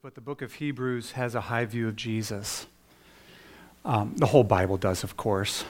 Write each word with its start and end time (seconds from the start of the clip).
But 0.00 0.14
the 0.14 0.20
book 0.20 0.42
of 0.42 0.54
Hebrews 0.54 1.12
has 1.12 1.34
a 1.34 1.42
high 1.42 1.64
view 1.64 1.86
of 1.86 1.96
Jesus. 1.96 2.66
Um, 3.84 4.14
the 4.16 4.26
whole 4.26 4.42
Bible 4.42 4.76
does, 4.76 5.04
of 5.04 5.16
course. 5.16 5.64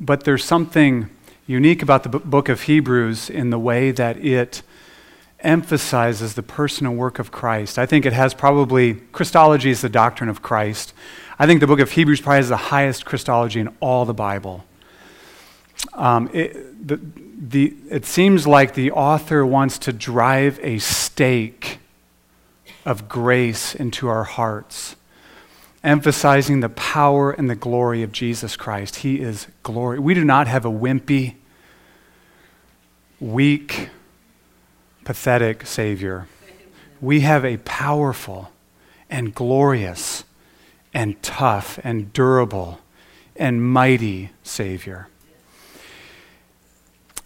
But 0.00 0.24
there's 0.24 0.42
something 0.42 1.10
unique 1.46 1.82
about 1.82 2.02
the 2.02 2.08
book 2.08 2.48
of 2.48 2.62
Hebrews 2.62 3.30
in 3.30 3.50
the 3.50 3.58
way 3.58 3.90
that 3.90 4.16
it 4.24 4.62
emphasizes 5.40 6.34
the 6.34 6.42
personal 6.42 6.94
work 6.94 7.18
of 7.18 7.30
Christ. 7.30 7.78
I 7.78 7.86
think 7.86 8.04
it 8.04 8.12
has 8.12 8.34
probably, 8.34 8.94
Christology 8.94 9.70
is 9.70 9.80
the 9.80 9.88
doctrine 9.88 10.30
of 10.30 10.42
Christ. 10.42 10.92
I 11.38 11.46
think 11.46 11.60
the 11.60 11.66
book 11.66 11.80
of 11.80 11.92
Hebrews 11.92 12.20
probably 12.20 12.38
has 12.38 12.48
the 12.48 12.56
highest 12.56 13.04
Christology 13.04 13.60
in 13.60 13.68
all 13.80 14.04
the 14.04 14.14
Bible. 14.14 14.64
Um, 15.92 16.30
it, 16.32 16.88
the, 16.88 17.00
the, 17.38 17.74
it 17.90 18.06
seems 18.06 18.46
like 18.46 18.74
the 18.74 18.90
author 18.92 19.46
wants 19.46 19.78
to 19.80 19.92
drive 19.92 20.58
a 20.62 20.78
stake 20.78 21.78
of 22.84 23.08
grace 23.08 23.74
into 23.74 24.08
our 24.08 24.24
hearts, 24.24 24.96
emphasizing 25.84 26.60
the 26.60 26.68
power 26.68 27.30
and 27.30 27.48
the 27.48 27.54
glory 27.54 28.02
of 28.02 28.12
Jesus 28.12 28.56
Christ. 28.56 28.96
He 28.96 29.20
is 29.20 29.46
glory. 29.62 29.98
We 29.98 30.14
do 30.14 30.24
not 30.24 30.46
have 30.46 30.64
a 30.64 30.70
wimpy, 30.70 31.34
weak, 33.20 33.90
pathetic 35.04 35.66
Savior. 35.66 36.26
We 37.00 37.20
have 37.20 37.44
a 37.44 37.58
powerful 37.58 38.50
and 39.08 39.34
glorious 39.34 40.24
and 40.92 41.22
tough 41.22 41.78
and 41.84 42.12
durable 42.12 42.80
and 43.36 43.62
mighty 43.62 44.30
Savior. 44.42 45.08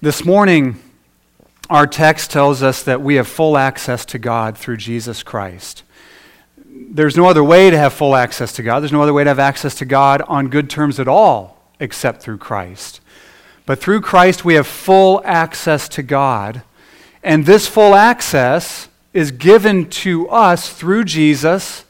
This 0.00 0.24
morning, 0.24 0.80
our 1.72 1.86
text 1.86 2.30
tells 2.30 2.62
us 2.62 2.82
that 2.82 3.00
we 3.00 3.14
have 3.16 3.26
full 3.26 3.56
access 3.56 4.04
to 4.06 4.18
God 4.18 4.56
through 4.58 4.76
Jesus 4.76 5.22
Christ. 5.22 5.82
There's 6.66 7.16
no 7.16 7.26
other 7.26 7.42
way 7.42 7.70
to 7.70 7.78
have 7.78 7.92
full 7.92 8.14
access 8.14 8.52
to 8.54 8.62
God. 8.62 8.80
There's 8.80 8.92
no 8.92 9.02
other 9.02 9.14
way 9.14 9.24
to 9.24 9.30
have 9.30 9.38
access 9.38 9.74
to 9.76 9.84
God 9.84 10.22
on 10.22 10.48
good 10.48 10.68
terms 10.68 11.00
at 11.00 11.08
all 11.08 11.58
except 11.80 12.22
through 12.22 12.38
Christ. 12.38 13.00
But 13.66 13.80
through 13.80 14.02
Christ, 14.02 14.44
we 14.44 14.54
have 14.54 14.66
full 14.66 15.22
access 15.24 15.88
to 15.90 16.02
God 16.02 16.62
and 17.22 17.46
this 17.46 17.68
full 17.68 17.94
access 17.94 18.88
is 19.12 19.30
given 19.30 19.88
to 19.88 20.28
us 20.28 20.72
through 20.72 21.04
Jesus 21.04 21.84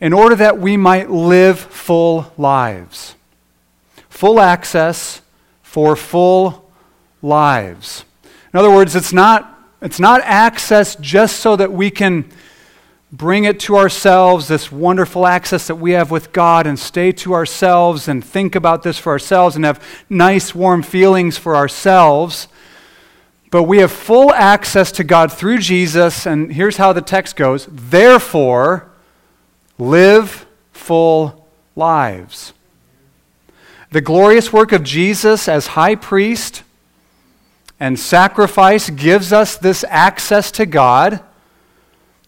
in 0.00 0.12
order 0.12 0.36
that 0.36 0.58
we 0.58 0.76
might 0.76 1.10
live 1.10 1.58
full 1.58 2.32
lives. 2.36 3.16
Full 4.08 4.38
access 4.38 5.22
for 5.62 5.96
full 5.96 6.70
lives. 7.20 8.04
In 8.52 8.58
other 8.58 8.70
words, 8.70 8.96
it's 8.96 9.12
not, 9.12 9.58
it's 9.82 10.00
not 10.00 10.20
access 10.22 10.96
just 10.96 11.40
so 11.40 11.56
that 11.56 11.72
we 11.72 11.90
can 11.90 12.30
bring 13.10 13.44
it 13.44 13.60
to 13.60 13.76
ourselves, 13.76 14.48
this 14.48 14.70
wonderful 14.70 15.26
access 15.26 15.66
that 15.66 15.76
we 15.76 15.92
have 15.92 16.10
with 16.10 16.32
God, 16.32 16.66
and 16.66 16.78
stay 16.78 17.12
to 17.12 17.34
ourselves 17.34 18.08
and 18.08 18.24
think 18.24 18.54
about 18.54 18.82
this 18.82 18.98
for 18.98 19.12
ourselves 19.12 19.56
and 19.56 19.64
have 19.64 19.82
nice, 20.10 20.54
warm 20.54 20.82
feelings 20.82 21.38
for 21.38 21.56
ourselves. 21.56 22.48
But 23.50 23.62
we 23.62 23.78
have 23.78 23.90
full 23.90 24.32
access 24.34 24.92
to 24.92 25.04
God 25.04 25.32
through 25.32 25.58
Jesus, 25.58 26.26
and 26.26 26.52
here's 26.52 26.76
how 26.76 26.92
the 26.92 27.00
text 27.00 27.36
goes 27.36 27.66
Therefore, 27.70 28.90
live 29.78 30.46
full 30.72 31.48
lives. 31.74 32.52
The 33.90 34.02
glorious 34.02 34.52
work 34.52 34.72
of 34.72 34.82
Jesus 34.82 35.48
as 35.48 35.68
high 35.68 35.94
priest 35.94 36.62
and 37.80 37.98
sacrifice 37.98 38.90
gives 38.90 39.32
us 39.32 39.56
this 39.56 39.84
access 39.88 40.50
to 40.52 40.66
God 40.66 41.22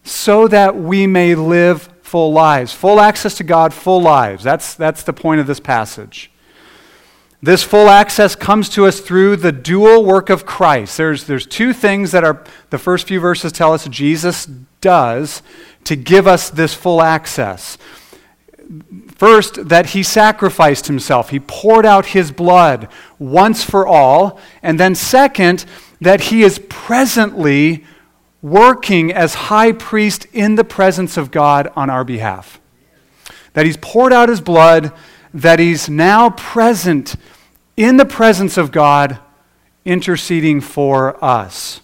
so 0.05 0.49
that 0.49 0.77
we 0.77 1.07
may 1.07 1.35
live 1.35 1.89
full 2.03 2.33
lives. 2.33 2.73
Full 2.73 3.01
access 3.01 3.37
to 3.37 3.45
God, 3.45 3.73
full 3.75 4.01
lives. 4.01 4.43
That's, 4.43 4.75
that's 4.75 5.03
the 5.03 5.13
point 5.13 5.41
of 5.41 5.47
this 5.47 5.61
passage. 5.61 6.31
This 7.43 7.63
full 7.63 7.89
access 7.89 8.37
comes 8.37 8.69
to 8.71 8.85
us 8.85 9.01
through 9.01 9.37
the 9.37 9.53
dual 9.53 10.05
work 10.05 10.29
of 10.29 10.45
Christ. 10.45 10.97
There's, 10.97 11.25
there's 11.25 11.47
two 11.47 11.73
things 11.73 12.11
that 12.13 12.23
are, 12.23 12.45
the 12.69 12.79
first 12.79 13.09
few 13.09 13.19
verses 13.19 13.51
tell 13.51 13.73
us 13.73 13.89
Jesus 13.89 14.47
does 14.81 15.43
to 15.85 15.97
give 15.97 16.27
us 16.27 16.51
this 16.51 16.75
full 16.75 17.01
access. 17.01 17.79
First, 19.21 19.69
that 19.69 19.91
he 19.91 20.03
sacrificed 20.03 20.87
himself, 20.87 21.29
he 21.29 21.41
poured 21.41 21.85
out 21.85 22.07
his 22.07 22.33
blood 22.33 22.89
once 23.19 23.63
for 23.63 23.87
all. 23.87 24.41
And 24.63 24.81
then, 24.81 24.95
second, 24.95 25.67
that 26.01 26.23
he 26.23 26.43
is 26.43 26.59
presently 26.71 27.85
working 28.41 29.13
as 29.13 29.35
high 29.35 29.73
priest 29.73 30.27
in 30.33 30.55
the 30.55 30.65
presence 30.65 31.19
of 31.19 31.31
God 31.31 31.71
on 31.77 31.91
our 31.91 32.03
behalf. 32.03 32.63
That 33.53 33.67
he's 33.67 33.77
poured 33.77 34.15
out 34.15 34.31
his 34.31 34.41
blood 34.41 34.91
that 35.35 35.59
he's 35.59 35.91
now 35.91 36.31
present 36.31 37.15
in 37.77 37.99
the 37.99 38.07
presence 38.07 38.57
of 38.57 38.73
God, 38.73 39.19
interceding 39.85 40.63
for 40.63 41.23
us. 41.23 41.83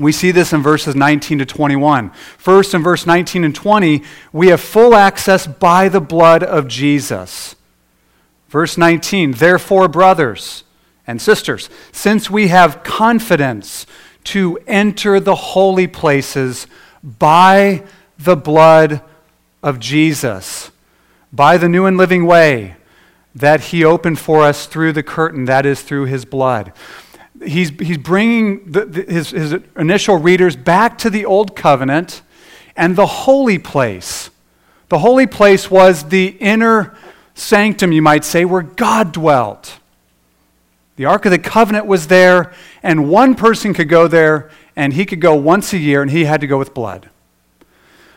We 0.00 0.12
see 0.12 0.30
this 0.30 0.52
in 0.52 0.62
verses 0.62 0.96
19 0.96 1.38
to 1.38 1.46
21. 1.46 2.10
First, 2.38 2.74
in 2.74 2.82
verse 2.82 3.06
19 3.06 3.44
and 3.44 3.54
20, 3.54 4.02
we 4.32 4.48
have 4.48 4.60
full 4.60 4.94
access 4.94 5.46
by 5.46 5.88
the 5.88 6.00
blood 6.00 6.42
of 6.42 6.66
Jesus. 6.66 7.54
Verse 8.48 8.76
19, 8.76 9.32
therefore, 9.32 9.86
brothers 9.86 10.64
and 11.06 11.22
sisters, 11.22 11.70
since 11.92 12.28
we 12.28 12.48
have 12.48 12.82
confidence 12.82 13.86
to 14.24 14.58
enter 14.66 15.20
the 15.20 15.36
holy 15.36 15.86
places 15.86 16.66
by 17.02 17.84
the 18.18 18.36
blood 18.36 19.02
of 19.62 19.78
Jesus 19.78 20.70
by 21.32 21.56
the 21.56 21.68
new 21.68 21.86
and 21.86 21.96
living 21.96 22.26
way 22.26 22.76
that 23.34 23.60
he 23.60 23.84
opened 23.84 24.18
for 24.18 24.42
us 24.42 24.66
through 24.66 24.92
the 24.92 25.02
curtain, 25.02 25.44
that 25.44 25.64
is, 25.64 25.82
through 25.82 26.06
his 26.06 26.24
blood. 26.24 26.72
He's, 27.42 27.70
he's 27.70 27.98
bringing 27.98 28.70
the, 28.70 28.84
the, 28.84 29.02
his, 29.02 29.30
his 29.30 29.54
initial 29.76 30.16
readers 30.16 30.56
back 30.56 30.98
to 30.98 31.10
the 31.10 31.24
old 31.24 31.56
covenant 31.56 32.22
and 32.76 32.96
the 32.96 33.06
holy 33.06 33.58
place. 33.58 34.30
The 34.88 34.98
holy 34.98 35.26
place 35.26 35.70
was 35.70 36.04
the 36.04 36.28
inner 36.40 36.96
sanctum, 37.34 37.92
you 37.92 38.02
might 38.02 38.24
say, 38.24 38.44
where 38.44 38.62
God 38.62 39.12
dwelt. 39.12 39.78
The 40.96 41.06
Ark 41.06 41.24
of 41.24 41.30
the 41.30 41.38
Covenant 41.38 41.86
was 41.86 42.08
there, 42.08 42.52
and 42.82 43.08
one 43.08 43.34
person 43.34 43.72
could 43.72 43.88
go 43.88 44.06
there, 44.06 44.50
and 44.76 44.92
he 44.92 45.06
could 45.06 45.20
go 45.20 45.34
once 45.34 45.72
a 45.72 45.78
year, 45.78 46.02
and 46.02 46.10
he 46.10 46.24
had 46.24 46.42
to 46.42 46.46
go 46.46 46.58
with 46.58 46.74
blood. 46.74 47.08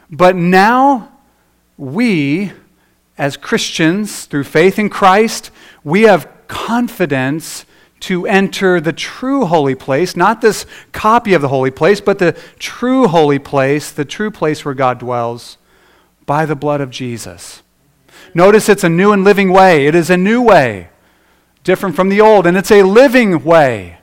But 0.09 0.35
now 0.35 1.11
we 1.77 2.51
as 3.17 3.37
Christians, 3.37 4.25
through 4.25 4.43
faith 4.45 4.79
in 4.79 4.89
Christ, 4.89 5.51
we 5.83 6.03
have 6.03 6.27
confidence 6.47 7.65
to 8.03 8.27
enter 8.27 8.81
the 8.81 8.91
true 8.91 9.45
holy 9.45 9.75
place, 9.75 10.17
not 10.17 10.41
this 10.41 10.65
copy 10.91 11.33
of 11.33 11.41
the 11.41 11.47
holy 11.47 11.71
place, 11.71 12.01
but 12.01 12.19
the 12.19 12.37
true 12.59 13.07
holy 13.07 13.39
place, 13.39 13.91
the 13.91 14.03
true 14.03 14.29
place 14.29 14.65
where 14.65 14.73
God 14.73 14.99
dwells, 14.99 15.57
by 16.25 16.45
the 16.45 16.55
blood 16.55 16.81
of 16.81 16.89
Jesus. 16.89 17.63
Notice 18.33 18.67
it's 18.67 18.83
a 18.83 18.89
new 18.89 19.13
and 19.13 19.23
living 19.23 19.51
way. 19.51 19.87
It 19.87 19.95
is 19.95 20.09
a 20.09 20.17
new 20.17 20.41
way, 20.41 20.89
different 21.63 21.95
from 21.95 22.09
the 22.09 22.19
old, 22.19 22.45
and 22.45 22.57
it's 22.57 22.71
a 22.71 22.83
living 22.83 23.41
way. 23.45 23.99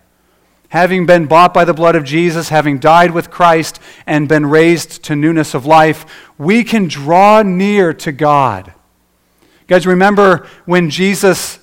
Having 0.70 1.04
been 1.04 1.26
bought 1.26 1.52
by 1.52 1.66
the 1.66 1.74
blood 1.74 1.94
of 1.94 2.04
Jesus, 2.04 2.48
having 2.48 2.78
died 2.78 3.10
with 3.10 3.30
Christ, 3.30 3.80
and 4.06 4.28
been 4.28 4.46
raised 4.46 5.04
to 5.04 5.16
newness 5.16 5.52
of 5.52 5.66
life, 5.66 6.06
we 6.38 6.64
can 6.64 6.88
draw 6.88 7.42
near 7.42 7.92
to 7.92 8.12
God 8.12 8.68
You 8.68 9.66
guys 9.66 9.86
remember 9.86 10.46
when 10.64 10.88
Jesus 10.88 11.59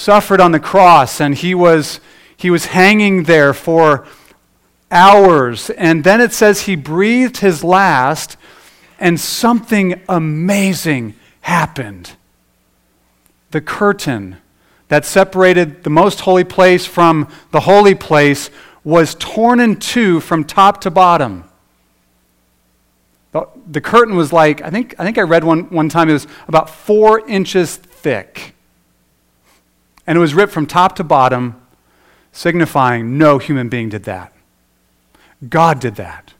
suffered 0.00 0.40
on 0.40 0.52
the 0.52 0.60
cross 0.60 1.20
and 1.20 1.34
he 1.34 1.54
was, 1.54 2.00
he 2.34 2.48
was 2.48 2.66
hanging 2.66 3.24
there 3.24 3.52
for 3.52 4.06
hours. 4.90 5.68
And 5.70 6.02
then 6.02 6.22
it 6.22 6.32
says 6.32 6.62
he 6.62 6.74
breathed 6.74 7.38
his 7.38 7.62
last 7.62 8.38
and 8.98 9.20
something 9.20 10.00
amazing 10.08 11.14
happened. 11.42 12.16
The 13.50 13.60
curtain 13.60 14.38
that 14.88 15.04
separated 15.04 15.84
the 15.84 15.90
most 15.90 16.20
holy 16.20 16.44
place 16.44 16.86
from 16.86 17.28
the 17.50 17.60
holy 17.60 17.94
place 17.94 18.50
was 18.82 19.14
torn 19.16 19.60
in 19.60 19.76
two 19.76 20.20
from 20.20 20.44
top 20.44 20.80
to 20.80 20.90
bottom. 20.90 21.44
The, 23.32 23.46
the 23.70 23.80
curtain 23.82 24.16
was 24.16 24.32
like, 24.32 24.62
I 24.62 24.70
think, 24.70 24.94
I 24.98 25.04
think 25.04 25.18
I 25.18 25.22
read 25.22 25.44
one, 25.44 25.68
one 25.70 25.90
time 25.90 26.08
it 26.08 26.14
was 26.14 26.26
about 26.48 26.70
four 26.70 27.20
inches 27.28 27.76
thick. 27.76 28.54
And 30.10 30.16
it 30.16 30.20
was 30.20 30.34
ripped 30.34 30.52
from 30.52 30.66
top 30.66 30.96
to 30.96 31.04
bottom, 31.04 31.54
signifying 32.32 33.16
no 33.16 33.38
human 33.38 33.68
being 33.68 33.90
did 33.90 34.02
that. 34.06 34.32
God 35.48 35.78
did 35.78 35.94
that. 35.94 36.34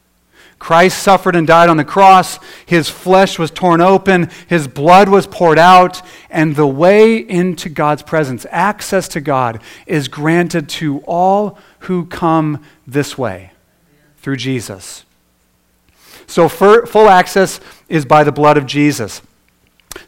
Christ 0.59 1.01
suffered 1.01 1.37
and 1.37 1.47
died 1.47 1.69
on 1.69 1.77
the 1.77 1.85
cross. 1.85 2.41
His 2.67 2.89
flesh 2.89 3.39
was 3.39 3.53
torn 3.53 3.81
open. 3.81 4.29
His 4.49 4.67
blood 4.67 5.09
was 5.09 5.29
poured 5.29 5.57
out. 5.57 6.03
And 6.31 6.57
the 6.57 6.67
way 6.67 7.17
into 7.17 7.69
God's 7.69 8.03
presence, 8.03 8.45
access 8.51 9.07
to 9.07 9.21
God, 9.21 9.63
is 9.87 10.09
granted 10.09 10.69
to 10.71 10.99
all 11.07 11.57
who 11.79 12.07
come 12.07 12.65
this 12.89 13.17
way 13.17 13.53
through 14.17 14.39
Jesus. 14.39 15.05
So, 16.27 16.49
full 16.49 17.09
access 17.09 17.61
is 17.89 18.05
by 18.05 18.25
the 18.25 18.33
blood 18.33 18.57
of 18.57 18.67
Jesus. 18.67 19.23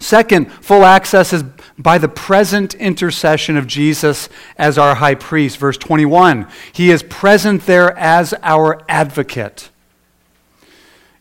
Second, 0.00 0.50
full 0.53 0.85
access 0.85 1.32
is 1.32 1.44
by 1.82 1.99
the 1.99 2.08
present 2.08 2.75
intercession 2.75 3.56
of 3.56 3.67
Jesus 3.67 4.29
as 4.56 4.79
our 4.79 4.94
high 4.96 5.14
priest. 5.14 5.58
Verse 5.58 5.76
21 5.76 6.46
He 6.73 6.90
is 6.90 7.02
present 7.02 7.67
there 7.67 7.96
as 7.99 8.34
our 8.43 8.82
advocate. 8.88 9.70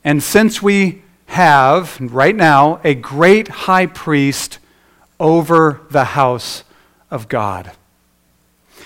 And 0.03 0.21
since 0.21 0.61
we 0.61 1.01
have, 1.27 1.97
right 1.99 2.35
now, 2.35 2.81
a 2.83 2.95
great 2.95 3.47
high 3.47 3.85
priest 3.85 4.59
over 5.19 5.81
the 5.89 6.05
house 6.05 6.63
of 7.09 7.27
God, 7.27 7.71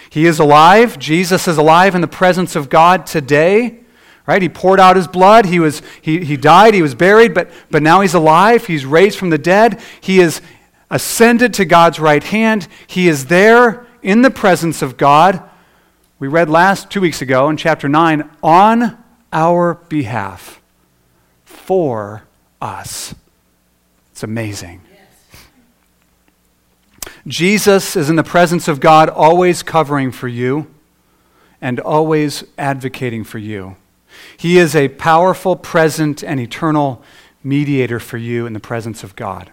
he 0.10 0.26
is 0.26 0.40
alive. 0.40 0.98
Jesus 0.98 1.48
is 1.48 1.58
alive 1.58 1.96
in 1.96 2.02
the 2.02 2.08
presence 2.08 2.56
of 2.56 2.70
God 2.70 3.06
today. 3.06 3.80
Right? 4.28 4.42
He 4.42 4.50
poured 4.50 4.80
out 4.80 4.96
his 4.96 5.08
blood. 5.08 5.46
He, 5.46 5.60
was, 5.60 5.84
he, 6.02 6.26
he 6.26 6.36
died. 6.36 6.74
He 6.74 6.82
was 6.82 6.96
buried, 6.96 7.36
but, 7.36 7.52
but 7.70 7.84
now 7.84 8.02
he's 8.02 8.16
alive. 8.16 8.66
He's 8.66 8.84
raised 8.84 9.20
from 9.20 9.30
the 9.30 9.38
dead. 9.38 9.80
He 10.02 10.20
is 10.20 10.42
ascended 10.90 11.54
to 11.56 11.66
God's 11.66 12.00
right 12.00 12.24
hand. 12.24 12.68
He 12.88 13.08
is 13.08 13.26
there 13.26 13.86
in 14.02 14.22
the 14.22 14.32
presence 14.32 14.82
of 14.82 14.98
God. 14.98 15.42
We 16.20 16.28
read 16.28 16.50
last 16.50 16.90
two 16.90 17.02
weeks 17.02 17.22
ago 17.22 17.50
in 17.50 17.58
chapter 17.58 17.90
9 17.90 18.30
on 18.42 18.98
our 19.34 19.76
behalf 19.90 20.62
for 21.44 22.24
us. 22.62 23.14
It's 24.12 24.24
amazing. 24.24 24.82
Jesus 27.28 27.96
is 27.96 28.10
in 28.10 28.16
the 28.16 28.24
presence 28.24 28.68
of 28.68 28.80
God, 28.80 29.10
always 29.10 29.64
covering 29.64 30.12
for 30.12 30.28
you 30.28 30.68
and 31.60 31.80
always 31.80 32.44
advocating 32.58 33.24
for 33.24 33.40
you. 33.40 33.76
He 34.38 34.60
is 34.60 34.76
a 34.76 34.90
powerful, 34.90 35.56
present, 35.56 36.24
and 36.24 36.40
eternal 36.40 37.04
mediator 37.44 38.00
for 38.00 38.18
you 38.18 38.46
in 38.46 38.54
the 38.54 38.60
presence 38.60 39.04
of 39.04 39.16
God. 39.16 39.52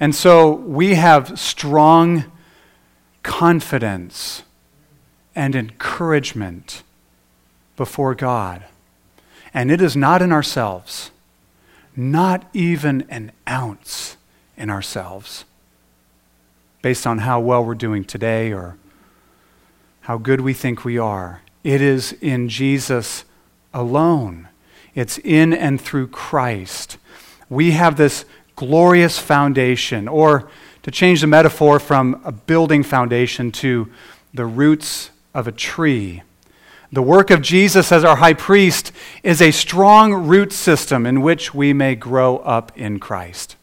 And 0.00 0.14
so 0.14 0.52
we 0.52 0.94
have 0.94 1.38
strong 1.38 2.24
confidence 3.22 4.42
and 5.34 5.54
encouragement 5.54 6.82
before 7.76 8.14
God. 8.14 8.64
And 9.52 9.70
it 9.70 9.80
is 9.80 9.96
not 9.96 10.22
in 10.22 10.32
ourselves, 10.32 11.10
not 11.96 12.48
even 12.52 13.06
an 13.08 13.32
ounce 13.48 14.16
in 14.56 14.70
ourselves, 14.70 15.44
based 16.82 17.06
on 17.06 17.18
how 17.18 17.40
well 17.40 17.64
we're 17.64 17.74
doing 17.74 18.04
today 18.04 18.52
or 18.52 18.76
how 20.02 20.16
good 20.16 20.40
we 20.40 20.54
think 20.54 20.84
we 20.84 20.96
are. 20.96 21.42
It 21.64 21.80
is 21.80 22.12
in 22.20 22.48
Jesus 22.48 23.24
alone. 23.74 24.48
It's 24.94 25.18
in 25.18 25.52
and 25.52 25.80
through 25.80 26.08
Christ. 26.08 26.98
We 27.48 27.72
have 27.72 27.96
this 27.96 28.24
glorious 28.58 29.20
foundation, 29.20 30.08
or 30.08 30.50
to 30.82 30.90
change 30.90 31.20
the 31.20 31.28
metaphor 31.28 31.78
from 31.78 32.20
a 32.24 32.32
building 32.32 32.82
foundation 32.82 33.52
to 33.52 33.88
the 34.34 34.44
roots 34.44 35.10
of 35.32 35.46
a 35.46 35.52
tree. 35.52 36.22
The 36.90 37.00
work 37.00 37.30
of 37.30 37.40
Jesus 37.40 37.92
as 37.92 38.02
our 38.02 38.16
high 38.16 38.34
priest 38.34 38.90
is 39.22 39.40
a 39.40 39.52
strong 39.52 40.12
root 40.12 40.52
system 40.52 41.06
in 41.06 41.22
which 41.22 41.54
we 41.54 41.72
may 41.72 41.94
grow 41.94 42.38
up 42.38 42.76
in 42.76 42.98
Christ. 42.98 43.54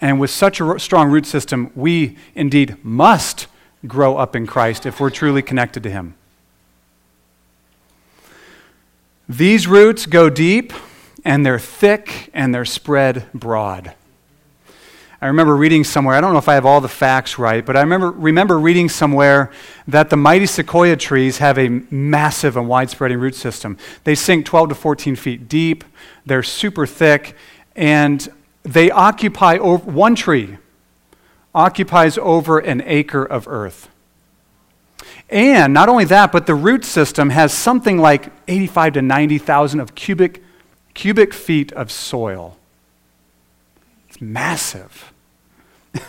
And 0.00 0.18
with 0.18 0.30
such 0.30 0.60
a 0.60 0.78
strong 0.80 1.08
root 1.08 1.26
system, 1.26 1.70
we 1.76 2.16
indeed 2.34 2.84
must 2.84 3.46
grow 3.86 4.16
up 4.16 4.34
in 4.34 4.44
Christ 4.44 4.86
if 4.86 4.98
we're 4.98 5.10
truly 5.10 5.42
connected 5.42 5.84
to 5.84 5.90
Him. 5.90 6.14
These 9.28 9.68
roots 9.68 10.06
go 10.06 10.28
deep, 10.30 10.72
and 11.24 11.44
they're 11.44 11.58
thick, 11.58 12.30
and 12.32 12.54
they're 12.54 12.64
spread 12.64 13.26
broad. 13.34 13.94
I 15.20 15.26
remember 15.26 15.56
reading 15.56 15.82
somewhere, 15.82 16.14
I 16.14 16.20
don't 16.20 16.32
know 16.32 16.38
if 16.38 16.48
I 16.48 16.54
have 16.54 16.64
all 16.64 16.80
the 16.80 16.88
facts 16.88 17.40
right, 17.40 17.66
but 17.66 17.76
I 17.76 17.80
remember, 17.80 18.12
remember 18.12 18.56
reading 18.56 18.88
somewhere 18.88 19.50
that 19.88 20.10
the 20.10 20.16
mighty 20.16 20.46
sequoia 20.46 20.94
trees 20.94 21.38
have 21.38 21.58
a 21.58 21.68
massive 21.68 22.56
and 22.56 22.68
widespreading 22.68 23.18
root 23.18 23.34
system. 23.34 23.78
They 24.04 24.14
sink 24.14 24.46
12 24.46 24.68
to 24.68 24.74
14 24.76 25.16
feet 25.16 25.48
deep, 25.48 25.82
they're 26.24 26.44
super 26.44 26.86
thick, 26.86 27.34
and 27.74 28.28
they 28.62 28.92
occupy 28.92 29.58
over, 29.58 29.90
one 29.90 30.14
tree 30.14 30.56
occupies 31.52 32.16
over 32.18 32.60
an 32.60 32.80
acre 32.86 33.24
of 33.24 33.48
earth. 33.48 33.88
And 35.30 35.74
not 35.74 35.88
only 35.88 36.04
that, 36.04 36.30
but 36.30 36.46
the 36.46 36.54
root 36.54 36.84
system 36.84 37.30
has 37.30 37.52
something 37.52 37.98
like 37.98 38.30
85 38.46 38.92
to 38.94 39.02
90,000 39.02 39.80
of 39.80 39.96
cubic, 39.96 40.42
cubic 40.98 41.32
feet 41.32 41.70
of 41.74 41.92
soil. 41.92 42.56
It's 44.08 44.20
massive. 44.20 45.12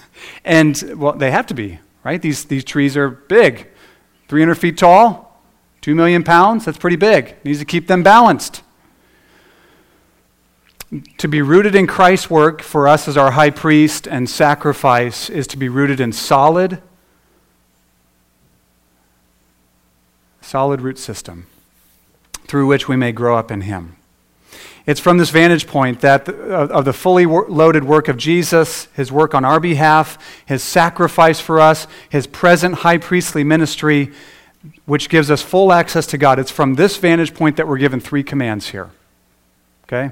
and, 0.44 0.76
well, 0.96 1.14
they 1.14 1.30
have 1.30 1.46
to 1.46 1.54
be, 1.54 1.78
right? 2.04 2.20
These, 2.20 2.46
these 2.46 2.64
trees 2.64 2.98
are 2.98 3.08
big 3.08 3.68
300 4.30 4.56
feet 4.56 4.80
tall, 4.80 5.40
2 5.82 5.94
million 5.94 6.24
pounds. 6.24 6.66
That's 6.66 6.80
pretty 6.80 6.96
big. 6.96 7.36
Needs 7.46 7.60
to 7.60 7.66
keep 7.66 7.86
them 7.86 8.02
balanced. 8.02 8.64
To 11.20 11.28
be 11.28 11.44
rooted 11.44 11.76
in 11.76 11.86
Christ's 11.86 12.32
work 12.32 12.64
for 12.64 12.88
us 12.88 13.08
as 13.08 13.16
our 13.16 13.32
high 13.32 13.52
priest 13.52 14.08
and 14.08 14.28
sacrifice 14.28 15.30
is 15.30 15.46
to 15.48 15.58
be 15.58 15.70
rooted 15.70 16.00
in 16.00 16.12
solid, 16.12 16.82
solid 20.42 20.82
root 20.82 20.98
system 20.98 21.46
through 22.48 22.66
which 22.66 22.88
we 22.88 22.96
may 22.96 23.12
grow 23.12 23.38
up 23.38 23.52
in 23.52 23.62
Him. 23.62 23.96
It's 24.86 25.00
from 25.00 25.18
this 25.18 25.30
vantage 25.30 25.68
point 25.68 26.02
that 26.02 26.28
uh, 26.28 26.32
of 26.32 26.86
the 26.86 26.94
fully 26.94 27.26
loaded 27.26 27.84
work 27.84 28.08
of 28.08 28.18
Jesus, 28.18 28.88
his 28.96 29.12
work 29.12 29.36
on 29.36 29.46
our 29.46 29.60
behalf, 29.60 30.18
his 30.46 30.64
sacrifice 30.64 31.40
for 31.40 31.60
us, 31.60 31.88
his 32.10 32.26
present 32.28 32.76
high 32.76 32.98
priestly 32.98 33.44
ministry, 33.44 34.12
which 34.86 35.10
gives 35.10 35.30
us 35.30 35.42
full 35.42 35.72
access 35.72 36.08
to 36.08 36.18
God. 36.18 36.40
It's 36.40 36.52
from 36.52 36.76
this 36.76 36.98
vantage 36.98 37.34
point 37.34 37.58
that 37.58 37.68
we're 37.68 37.78
given 37.78 38.00
three 38.00 38.24
commands 38.24 38.70
here. 38.70 38.90
Okay? 39.86 40.12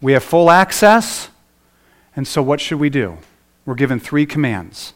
We 0.00 0.12
have 0.12 0.22
full 0.22 0.50
access, 0.50 1.30
and 2.14 2.26
so 2.26 2.42
what 2.42 2.60
should 2.60 2.78
we 2.78 2.90
do? 2.90 3.18
We're 3.64 3.74
given 3.74 3.98
three 4.00 4.26
commands. 4.26 4.92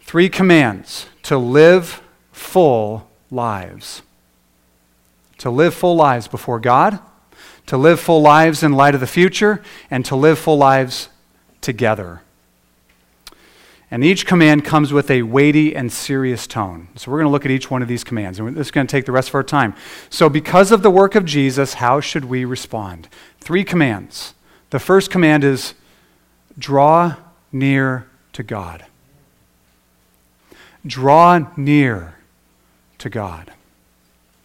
Three 0.00 0.28
commands 0.28 1.06
to 1.24 1.36
live 1.36 2.02
full 2.32 3.08
lives. 3.30 4.02
To 5.38 5.50
live 5.50 5.74
full 5.74 5.96
lives 5.96 6.28
before 6.28 6.58
God, 6.60 6.98
to 7.68 7.76
live 7.76 8.00
full 8.00 8.20
lives 8.20 8.62
in 8.62 8.72
light 8.72 8.94
of 8.94 9.00
the 9.00 9.06
future, 9.06 9.62
and 9.90 10.04
to 10.06 10.16
live 10.16 10.38
full 10.38 10.58
lives 10.58 11.08
together. 11.60 12.22
And 13.90 14.04
each 14.04 14.26
command 14.26 14.64
comes 14.64 14.92
with 14.92 15.10
a 15.10 15.22
weighty 15.22 15.74
and 15.74 15.90
serious 15.90 16.46
tone. 16.46 16.88
So 16.96 17.10
we're 17.10 17.18
going 17.18 17.28
to 17.28 17.32
look 17.32 17.46
at 17.46 17.50
each 17.50 17.70
one 17.70 17.80
of 17.80 17.88
these 17.88 18.04
commands, 18.04 18.38
and 18.38 18.54
this 18.56 18.68
is 18.68 18.70
going 18.70 18.86
to 18.86 18.90
take 18.90 19.06
the 19.06 19.12
rest 19.12 19.30
of 19.30 19.34
our 19.34 19.42
time. 19.42 19.74
So, 20.10 20.28
because 20.28 20.72
of 20.72 20.82
the 20.82 20.90
work 20.90 21.14
of 21.14 21.24
Jesus, 21.24 21.74
how 21.74 22.00
should 22.00 22.26
we 22.26 22.44
respond? 22.44 23.08
Three 23.40 23.64
commands. 23.64 24.34
The 24.70 24.78
first 24.78 25.10
command 25.10 25.44
is 25.44 25.74
draw 26.58 27.16
near 27.52 28.06
to 28.34 28.42
God. 28.42 28.84
Draw 30.86 31.50
near 31.56 32.14
to 32.98 33.08
God. 33.08 33.52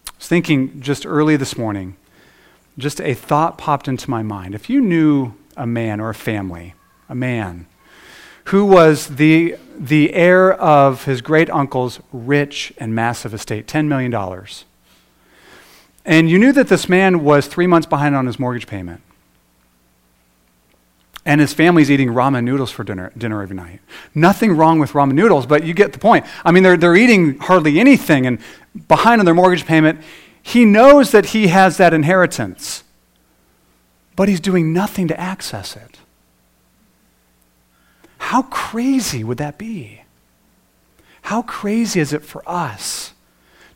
I 0.08 0.10
was 0.18 0.26
thinking 0.26 0.80
just 0.80 1.04
early 1.04 1.36
this 1.36 1.58
morning, 1.58 1.96
just 2.78 3.00
a 3.00 3.14
thought 3.14 3.58
popped 3.58 3.88
into 3.88 4.10
my 4.10 4.22
mind. 4.22 4.54
If 4.54 4.68
you 4.68 4.80
knew 4.80 5.34
a 5.56 5.66
man 5.66 6.00
or 6.00 6.10
a 6.10 6.14
family, 6.14 6.74
a 7.08 7.14
man, 7.14 7.66
who 8.46 8.64
was 8.66 9.16
the, 9.16 9.56
the 9.78 10.12
heir 10.12 10.52
of 10.52 11.04
his 11.04 11.22
great 11.22 11.48
uncle's 11.50 12.00
rich 12.12 12.72
and 12.78 12.94
massive 12.94 13.32
estate, 13.32 13.66
$10 13.66 13.86
million. 13.86 14.12
And 16.04 16.28
you 16.28 16.38
knew 16.38 16.52
that 16.52 16.68
this 16.68 16.88
man 16.88 17.24
was 17.24 17.46
three 17.46 17.66
months 17.66 17.86
behind 17.86 18.14
on 18.14 18.26
his 18.26 18.38
mortgage 18.38 18.66
payment. 18.66 19.00
And 21.26 21.40
his 21.40 21.54
family's 21.54 21.90
eating 21.90 22.10
ramen 22.10 22.44
noodles 22.44 22.70
for 22.70 22.84
dinner, 22.84 23.10
dinner 23.16 23.42
every 23.42 23.56
night. 23.56 23.80
Nothing 24.14 24.52
wrong 24.52 24.78
with 24.78 24.92
ramen 24.92 25.14
noodles, 25.14 25.46
but 25.46 25.64
you 25.64 25.72
get 25.72 25.94
the 25.94 25.98
point. 25.98 26.26
I 26.44 26.52
mean, 26.52 26.62
they're, 26.62 26.76
they're 26.76 26.96
eating 26.96 27.38
hardly 27.38 27.80
anything 27.80 28.26
and 28.26 28.38
behind 28.88 29.20
on 29.20 29.24
their 29.24 29.34
mortgage 29.34 29.64
payment. 29.64 30.00
He 30.46 30.66
knows 30.66 31.10
that 31.10 31.26
he 31.26 31.46
has 31.46 31.78
that 31.78 31.94
inheritance, 31.94 32.84
but 34.14 34.28
he's 34.28 34.40
doing 34.40 34.74
nothing 34.74 35.08
to 35.08 35.18
access 35.18 35.74
it. 35.74 35.98
How 38.18 38.42
crazy 38.42 39.24
would 39.24 39.38
that 39.38 39.56
be? 39.56 40.02
How 41.22 41.40
crazy 41.40 41.98
is 41.98 42.12
it 42.12 42.22
for 42.22 42.42
us 42.46 43.14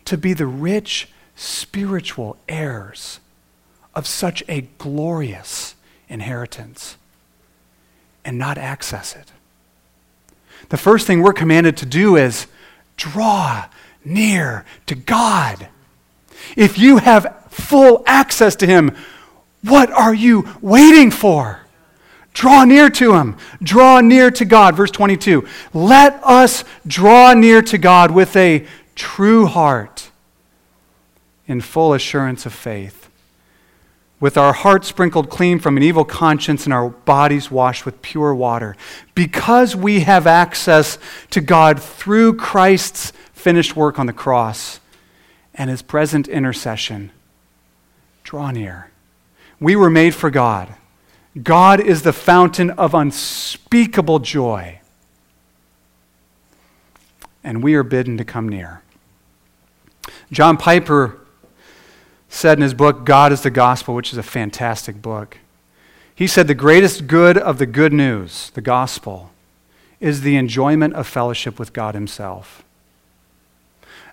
to 0.04 0.18
be 0.18 0.34
the 0.34 0.46
rich 0.46 1.08
spiritual 1.34 2.36
heirs 2.46 3.18
of 3.94 4.06
such 4.06 4.44
a 4.46 4.68
glorious 4.76 5.74
inheritance 6.06 6.98
and 8.26 8.38
not 8.38 8.58
access 8.58 9.16
it? 9.16 9.32
The 10.68 10.76
first 10.76 11.06
thing 11.06 11.22
we're 11.22 11.32
commanded 11.32 11.78
to 11.78 11.86
do 11.86 12.16
is 12.16 12.46
draw 12.98 13.64
near 14.04 14.66
to 14.84 14.94
God. 14.94 15.68
If 16.56 16.78
you 16.78 16.98
have 16.98 17.44
full 17.50 18.02
access 18.06 18.56
to 18.56 18.66
Him, 18.66 18.96
what 19.62 19.90
are 19.90 20.14
you 20.14 20.48
waiting 20.60 21.10
for? 21.10 21.60
Draw 22.32 22.64
near 22.64 22.88
to 22.90 23.14
Him. 23.14 23.36
Draw 23.62 24.00
near 24.02 24.30
to 24.30 24.44
God. 24.44 24.76
Verse 24.76 24.90
22. 24.90 25.46
Let 25.74 26.20
us 26.22 26.64
draw 26.86 27.34
near 27.34 27.62
to 27.62 27.78
God 27.78 28.10
with 28.12 28.36
a 28.36 28.66
true 28.94 29.46
heart 29.46 30.10
in 31.46 31.60
full 31.60 31.94
assurance 31.94 32.46
of 32.46 32.52
faith, 32.52 33.08
with 34.20 34.36
our 34.36 34.52
hearts 34.52 34.86
sprinkled 34.88 35.30
clean 35.30 35.58
from 35.58 35.76
an 35.76 35.82
evil 35.82 36.04
conscience 36.04 36.64
and 36.64 36.72
our 36.72 36.90
bodies 36.90 37.50
washed 37.50 37.84
with 37.84 38.02
pure 38.02 38.34
water. 38.34 38.76
Because 39.14 39.74
we 39.74 40.00
have 40.00 40.26
access 40.26 40.98
to 41.30 41.40
God 41.40 41.82
through 41.82 42.36
Christ's 42.36 43.12
finished 43.32 43.74
work 43.74 43.98
on 43.98 44.06
the 44.06 44.12
cross 44.12 44.78
and 45.58 45.68
his 45.68 45.82
present 45.82 46.28
intercession, 46.28 47.10
draw 48.22 48.50
near. 48.52 48.90
We 49.60 49.74
were 49.74 49.90
made 49.90 50.14
for 50.14 50.30
God. 50.30 50.72
God 51.42 51.80
is 51.80 52.02
the 52.02 52.12
fountain 52.12 52.70
of 52.70 52.94
unspeakable 52.94 54.20
joy. 54.20 54.80
And 57.42 57.62
we 57.62 57.74
are 57.74 57.82
bidden 57.82 58.16
to 58.18 58.24
come 58.24 58.48
near. 58.48 58.82
John 60.30 60.56
Piper 60.56 61.18
said 62.28 62.58
in 62.58 62.62
his 62.62 62.74
book, 62.74 63.04
God 63.04 63.32
is 63.32 63.42
the 63.42 63.50
Gospel, 63.50 63.94
which 63.94 64.12
is 64.12 64.18
a 64.18 64.22
fantastic 64.22 65.02
book. 65.02 65.38
He 66.14 66.26
said, 66.26 66.46
The 66.46 66.54
greatest 66.54 67.06
good 67.06 67.38
of 67.38 67.58
the 67.58 67.66
good 67.66 67.92
news, 67.92 68.50
the 68.50 68.60
gospel, 68.60 69.30
is 70.00 70.22
the 70.22 70.36
enjoyment 70.36 70.94
of 70.94 71.06
fellowship 71.06 71.58
with 71.58 71.72
God 71.72 71.94
Himself. 71.94 72.64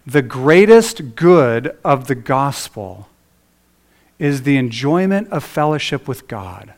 The 0.06 0.22
greatest 0.22 1.16
good 1.16 1.78
of 1.84 2.08
the 2.08 2.16
gospel 2.16 3.10
is 4.20 4.44
the 4.44 4.58
enjoyment 4.58 5.30
of 5.30 5.44
fellowship 5.44 6.08
with 6.08 6.28
God. 6.28 6.74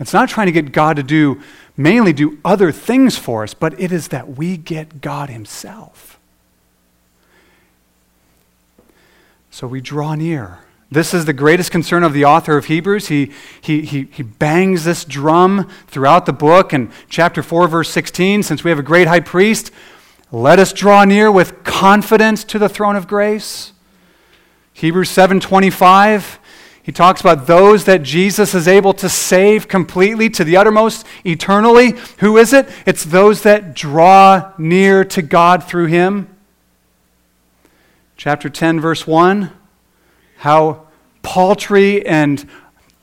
It's 0.00 0.12
not 0.12 0.28
trying 0.28 0.46
to 0.46 0.52
get 0.52 0.72
God 0.72 0.96
to 0.96 1.02
do, 1.02 1.40
mainly 1.76 2.12
do 2.12 2.38
other 2.44 2.72
things 2.72 3.18
for 3.18 3.42
us, 3.42 3.52
but 3.52 3.78
it 3.80 3.92
is 3.92 4.08
that 4.08 4.36
we 4.36 4.56
get 4.56 5.00
God 5.00 5.28
Himself. 5.28 6.18
So 9.50 9.66
we 9.66 9.80
draw 9.80 10.14
near. 10.14 10.60
This 10.90 11.12
is 11.12 11.26
the 11.26 11.32
greatest 11.32 11.70
concern 11.70 12.02
of 12.02 12.14
the 12.14 12.24
author 12.24 12.56
of 12.56 12.66
Hebrews. 12.66 13.08
He, 13.08 13.32
he, 13.60 13.82
he, 13.82 14.04
he 14.04 14.22
bangs 14.22 14.84
this 14.84 15.04
drum 15.04 15.68
throughout 15.86 16.24
the 16.24 16.32
book. 16.32 16.72
In 16.72 16.90
chapter 17.10 17.42
4, 17.42 17.68
verse 17.68 17.90
16, 17.90 18.42
since 18.42 18.64
we 18.64 18.70
have 18.70 18.78
a 18.78 18.84
great 18.84 19.08
high 19.08 19.20
priest, 19.20 19.70
let 20.30 20.58
us 20.58 20.72
draw 20.72 21.04
near 21.04 21.30
with 21.30 21.64
confidence 21.64 22.44
to 22.44 22.58
the 22.58 22.68
throne 22.68 22.96
of 22.96 23.08
grace. 23.08 23.72
Hebrews 24.74 25.10
7:25, 25.10 26.38
he 26.82 26.92
talks 26.92 27.20
about 27.20 27.46
those 27.46 27.84
that 27.84 28.02
Jesus 28.02 28.54
is 28.54 28.68
able 28.68 28.92
to 28.94 29.08
save 29.08 29.68
completely 29.68 30.30
to 30.30 30.44
the 30.44 30.56
uttermost 30.56 31.06
eternally. 31.24 31.94
Who 32.18 32.36
is 32.36 32.52
it? 32.52 32.68
It's 32.86 33.04
those 33.04 33.42
that 33.42 33.74
draw 33.74 34.52
near 34.58 35.04
to 35.04 35.22
God 35.22 35.64
through 35.64 35.86
him. 35.86 36.28
Chapter 38.16 38.48
10 38.48 38.80
verse 38.80 39.06
1, 39.06 39.50
how 40.38 40.86
paltry 41.22 42.04
and 42.06 42.48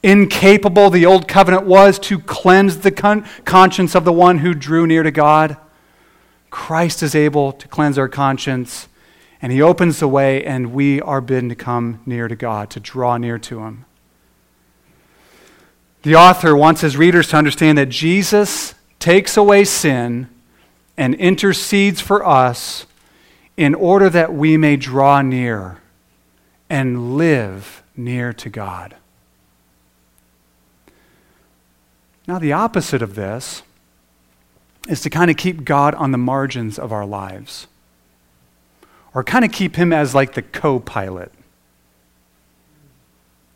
incapable 0.03 0.89
the 0.89 1.05
old 1.05 1.27
covenant 1.27 1.65
was 1.65 1.97
to 1.97 2.19
cleanse 2.19 2.79
the 2.79 2.91
con- 2.91 3.25
conscience 3.43 3.95
of 3.95 4.05
the 4.05 4.13
one 4.13 4.39
who 4.39 4.53
drew 4.53 4.85
near 4.85 5.03
to 5.03 5.11
God. 5.11 5.57
Christ 6.55 7.03
is 7.03 7.13
able 7.13 7.51
to 7.51 7.67
cleanse 7.67 7.99
our 7.99 8.07
conscience, 8.07 8.87
and 9.41 9.51
He 9.51 9.61
opens 9.61 9.99
the 9.99 10.07
way, 10.07 10.41
and 10.41 10.71
we 10.71 11.01
are 11.01 11.19
bidden 11.19 11.49
to 11.49 11.55
come 11.55 11.99
near 12.05 12.29
to 12.29 12.35
God, 12.35 12.69
to 12.69 12.79
draw 12.79 13.17
near 13.17 13.37
to 13.39 13.59
Him. 13.59 13.83
The 16.03 16.15
author 16.15 16.55
wants 16.55 16.79
his 16.79 16.95
readers 16.95 17.27
to 17.27 17.37
understand 17.37 17.77
that 17.77 17.89
Jesus 17.89 18.73
takes 18.99 19.35
away 19.35 19.65
sin 19.65 20.29
and 20.95 21.13
intercedes 21.15 21.99
for 21.99 22.25
us 22.25 22.85
in 23.57 23.75
order 23.75 24.09
that 24.09 24.33
we 24.33 24.55
may 24.55 24.77
draw 24.77 25.21
near 25.21 25.81
and 26.69 27.17
live 27.17 27.83
near 27.97 28.31
to 28.31 28.49
God. 28.49 28.95
Now, 32.25 32.39
the 32.39 32.53
opposite 32.53 33.01
of 33.01 33.15
this 33.15 33.61
is 34.87 35.01
to 35.01 35.09
kind 35.09 35.31
of 35.31 35.37
keep 35.37 35.63
God 35.63 35.95
on 35.95 36.11
the 36.11 36.17
margins 36.17 36.77
of 36.77 36.91
our 36.91 37.05
lives, 37.05 37.67
or 39.13 39.23
kind 39.23 39.45
of 39.45 39.51
keep 39.51 39.75
Him 39.75 39.91
as 39.91 40.13
like 40.13 40.33
the 40.33 40.41
co 40.41 40.79
pilot, 40.79 41.31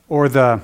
or 0.08 0.28
the, 0.30 0.62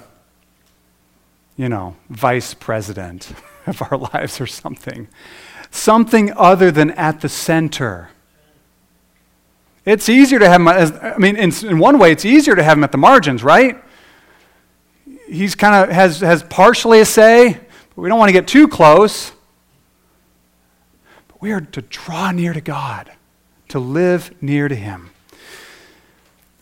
you 1.55 1.69
know, 1.69 1.95
vice 2.09 2.53
president 2.53 3.31
of 3.67 3.81
our 3.81 3.97
lives, 3.97 4.41
or 4.41 4.47
something. 4.47 5.07
Something 5.71 6.31
other 6.33 6.71
than 6.71 6.91
at 6.91 7.21
the 7.21 7.29
center. 7.29 8.09
It's 9.85 10.09
easier 10.09 10.39
to 10.39 10.49
have 10.49 10.61
him, 10.61 10.67
as, 10.67 10.91
I 10.93 11.17
mean, 11.17 11.35
in, 11.35 11.53
in 11.63 11.77
one 11.77 11.99
way, 11.99 12.11
it's 12.11 12.25
easier 12.25 12.55
to 12.55 12.63
have 12.63 12.77
him 12.77 12.83
at 12.83 12.91
the 12.91 12.97
margins, 12.97 13.43
right? 13.43 13.77
He's 15.27 15.53
kind 15.53 15.75
of 15.75 15.93
has, 15.93 16.21
has 16.21 16.41
partially 16.41 17.01
a 17.01 17.05
say, 17.05 17.53
but 17.53 18.01
we 18.01 18.09
don't 18.09 18.17
want 18.17 18.29
to 18.29 18.33
get 18.33 18.47
too 18.47 18.67
close. 18.67 19.31
We 21.45 21.51
are 21.51 21.61
to 21.61 21.83
draw 21.83 22.31
near 22.31 22.53
to 22.53 22.59
God, 22.59 23.11
to 23.67 23.77
live 23.77 24.33
near 24.41 24.67
to 24.67 24.73
Him. 24.73 25.11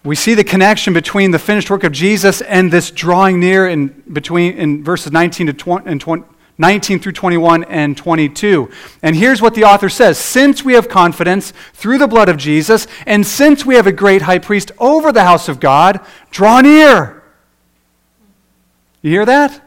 We 0.03 0.13
see 0.13 0.33
the 0.33 0.43
connection 0.43 0.93
between 0.93 1.31
the 1.31 1.39
finished 1.39 1.69
work 1.69 1.85
of 1.85 1.93
Jesus 1.93 2.41
and 2.41 2.69
this 2.69 2.91
drawing 2.91 3.39
near 3.39 3.69
in 3.69 4.03
between 4.11 4.57
in 4.57 4.83
verses 4.83 5.13
19 5.13 5.47
to 5.47 5.53
20, 5.53 5.89
and 5.89 6.01
20, 6.01 6.25
19 6.57 6.99
through 6.99 7.13
21 7.13 7.63
and 7.63 7.95
22. 7.95 8.69
And 9.01 9.15
here's 9.15 9.41
what 9.41 9.53
the 9.53 9.63
author 9.63 9.87
says 9.87 10.17
Since 10.17 10.65
we 10.65 10.73
have 10.73 10.89
confidence 10.89 11.53
through 11.71 11.99
the 11.99 12.07
blood 12.07 12.27
of 12.27 12.35
Jesus, 12.35 12.85
and 13.05 13.25
since 13.25 13.65
we 13.65 13.75
have 13.75 13.87
a 13.87 13.93
great 13.93 14.23
high 14.23 14.39
priest 14.39 14.73
over 14.79 15.13
the 15.13 15.23
house 15.23 15.47
of 15.47 15.61
God, 15.61 16.05
draw 16.29 16.59
near. 16.59 17.23
You 19.01 19.11
hear 19.11 19.25
that? 19.27 19.61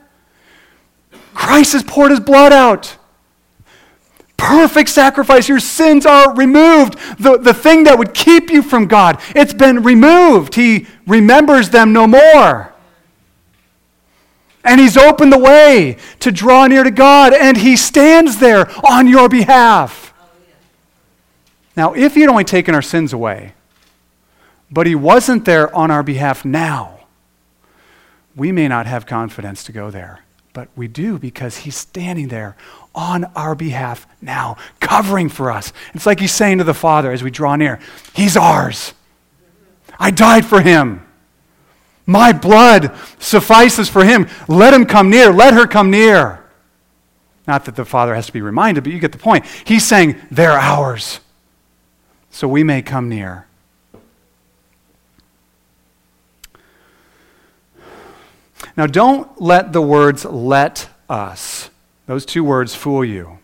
Christ 1.33 1.73
has 1.73 1.83
poured 1.85 2.11
his 2.11 2.21
blood 2.21 2.53
out 2.53 2.99
perfect 4.37 4.91
sacrifice. 4.91 5.49
Your 5.49 5.61
sins 5.61 6.07
are 6.07 6.35
removed. 6.35 6.99
The, 7.19 7.39
the 7.39 7.55
thing 7.55 7.85
that 7.85 7.99
would 7.99 8.15
keep 8.15 8.51
you 8.51 8.63
from 8.63 8.87
God, 8.87 9.21
it's 9.35 9.55
been 9.55 9.83
removed. 9.83 10.55
He 10.55 10.87
remembers 11.07 11.71
them 11.71 11.93
no 11.93 12.07
more. 12.07 12.73
And 14.65 14.81
He's 14.81 14.97
opened 14.97 15.33
the 15.33 15.39
way 15.39 15.97
to 16.21 16.33
draw 16.33 16.67
near 16.67 16.83
to 16.83 16.91
God, 16.91 17.33
and 17.33 17.57
He 17.57 17.77
stands 17.77 18.39
there 18.39 18.69
on 18.85 19.07
your 19.07 19.29
behalf. 19.29 20.13
Now, 21.77 21.93
if 21.95 22.15
He 22.15 22.23
had 22.23 22.31
only 22.31 22.45
taken 22.45 22.75
our 22.75 22.83
sins 22.83 23.13
away, 23.13 23.55
but 24.71 24.87
He 24.87 24.95
wasn't 24.95 25.45
there 25.45 25.75
on 25.75 25.91
our 25.91 26.03
behalf 26.03 26.45
now, 26.45 27.07
we 28.35 28.51
may 28.53 28.69
not 28.69 28.87
have 28.87 29.07
confidence 29.07 29.63
to 29.65 29.73
go 29.73 29.91
there. 29.91 30.21
But 30.53 30.69
we 30.75 30.89
do 30.89 31.19
because 31.19 31.59
He's 31.59 31.77
standing 31.77 32.29
there 32.29 32.57
on 32.97 33.27
our 33.37 33.55
behalf 33.55 34.09
now, 34.23 34.57
covering 34.81 35.29
for 35.29 35.51
us. 35.51 35.73
It's 35.95 36.07
like 36.07 36.19
he's 36.19 36.33
saying 36.33 36.59
to 36.59 36.65
the 36.65 36.75
Father 36.75 37.13
as 37.13 37.23
we 37.23 37.31
draw 37.31 37.55
near, 37.55 37.79
He's 38.15 38.37
ours. 38.37 38.95
I 39.99 40.11
died 40.11 40.45
for 40.45 40.61
him. 40.61 41.07
My 42.07 42.33
blood 42.33 42.97
suffices 43.19 43.89
for 43.89 44.05
him. 44.05 44.29
Let 44.49 44.73
him 44.73 44.87
come 44.87 45.11
near. 45.11 45.33
Let 45.33 45.55
her 45.55 45.67
come 45.67 45.91
near. 45.91 46.45
Not 47.47 47.65
that 47.67 47.77
the 47.77 47.85
Father 47.85 48.15
has 48.15 48.27
to 48.27 48.33
be 48.33 48.41
reminded, 48.41 48.85
but 48.85 48.93
you 48.93 48.99
get 48.99 49.13
the 49.13 49.19
point. 49.19 49.45
He's 49.65 49.87
saying, 49.87 50.17
They're 50.31 50.59
ours. 50.59 51.21
So 52.31 52.49
we 52.49 52.65
may 52.65 52.83
come 52.83 53.09
near. 53.09 53.47
Now, 58.77 58.87
don't 58.87 59.41
let 59.41 59.73
the 59.73 59.81
words 59.81 60.25
let 60.25 60.89
us 61.09 61.71
those 62.07 62.25
two 62.25 62.45
words 62.45 62.75
fool 62.75 63.05
you. 63.05 63.39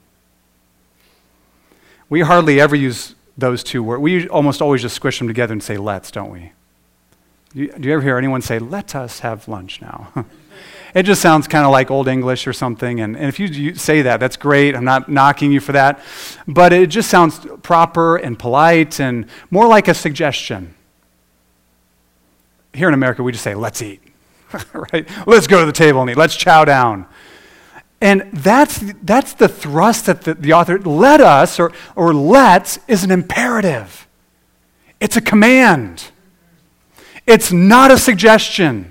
We 2.09 2.21
hardly 2.21 2.61
ever 2.61 2.76
use 2.76 3.14
those 3.37 3.64
two 3.64 3.83
words. 3.83 4.00
We 4.00 4.28
almost 4.28 4.61
always 4.62 4.83
just 4.83 4.95
squish 4.95 5.19
them 5.19 5.28
together 5.28 5.52
and 5.52 5.62
say 5.62 5.76
let's, 5.76 6.11
don't 6.11 6.31
we? 6.31 6.52
Do 7.54 7.61
you, 7.62 7.92
ever 7.92 8.02
hear 8.02 8.16
anyone 8.16 8.40
say, 8.40 8.59
let 8.59 8.95
us 8.95 9.21
have 9.21 9.47
lunch 9.47 9.83
now? 9.83 10.26
it 10.95 11.02
just 11.02 11.21
sounds 11.21 11.47
kind 11.47 11.66
of 11.66 11.71
like 11.73 11.90
Old 11.90 12.09
English 12.09 12.47
or 12.47 12.52
something. 12.52 13.00
And, 13.00 13.14
and 13.14 13.26
if 13.26 13.38
you, 13.38 13.47
you, 13.47 13.75
say 13.75 14.02
that, 14.02 14.21
that's 14.21 14.37
great. 14.37 14.75
I'm 14.75 14.85
not 14.85 15.11
knocking 15.11 15.52
you 15.52 15.61
for 15.61 15.73
that. 15.73 16.00
But 16.49 16.73
it 16.73 16.88
just 16.88 17.11
sounds 17.11 17.47
proper 17.62 18.16
and 18.16 18.38
polite 18.38 19.00
and 19.00 19.26
more 19.50 19.66
like 19.66 19.88
a 19.88 19.95
suggestion. 19.95 20.75
Here 22.73 22.88
in 22.88 22.95
America, 22.95 23.23
we 23.23 23.33
just 23.33 23.45
say, 23.45 23.54
let's 23.54 23.83
eat. 23.83 24.00
right? 24.73 25.07
Let's 25.26 25.47
go 25.47 25.61
to 25.61 25.66
the 25.66 25.73
table 25.73 26.00
and 26.00 26.11
eat. 26.11 26.16
Let's 26.16 26.37
chow 26.37 26.64
down. 26.64 27.07
And 28.02 28.28
that's, 28.32 28.80
that's 29.04 29.35
the 29.35 29.47
thrust 29.47 30.06
that 30.06 30.23
the, 30.23 30.35
the 30.35 30.52
author, 30.54 30.80
let 30.80 31.21
us, 31.21 31.61
or, 31.61 31.71
or 31.94 32.12
let's, 32.12 32.80
is 32.88 33.04
an 33.04 33.12
imperative. 33.12 34.09
It's 34.99 35.16
a 35.16 35.21
command. 35.21 36.11
It's 37.28 37.52
not 37.52 37.92
a 37.92 37.97
suggestion. 37.97 38.90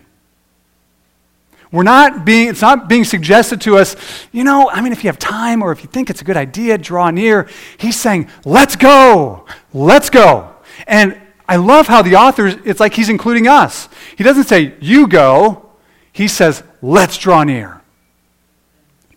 We're 1.73 1.83
not 1.83 2.23
being, 2.23 2.47
it's 2.47 2.61
not 2.61 2.87
being 2.87 3.03
suggested 3.03 3.59
to 3.61 3.75
us, 3.75 3.97
you 4.31 4.45
know, 4.45 4.69
I 4.69 4.79
mean, 4.79 4.93
if 4.93 5.03
you 5.03 5.09
have 5.09 5.19
time 5.19 5.61
or 5.61 5.73
if 5.73 5.83
you 5.83 5.89
think 5.89 6.09
it's 6.09 6.21
a 6.21 6.25
good 6.25 6.37
idea, 6.37 6.77
draw 6.77 7.09
near. 7.11 7.49
He's 7.77 7.99
saying, 7.99 8.29
let's 8.45 8.77
go, 8.77 9.45
let's 9.73 10.09
go. 10.09 10.55
And 10.87 11.19
I 11.49 11.57
love 11.57 11.87
how 11.87 12.01
the 12.01 12.15
author, 12.15 12.47
it's 12.47 12.79
like 12.79 12.93
he's 12.93 13.09
including 13.09 13.49
us. 13.49 13.89
He 14.17 14.23
doesn't 14.23 14.45
say, 14.45 14.75
you 14.79 15.05
go. 15.05 15.69
He 16.13 16.29
says, 16.29 16.63
let's 16.81 17.17
draw 17.17 17.43
near 17.43 17.80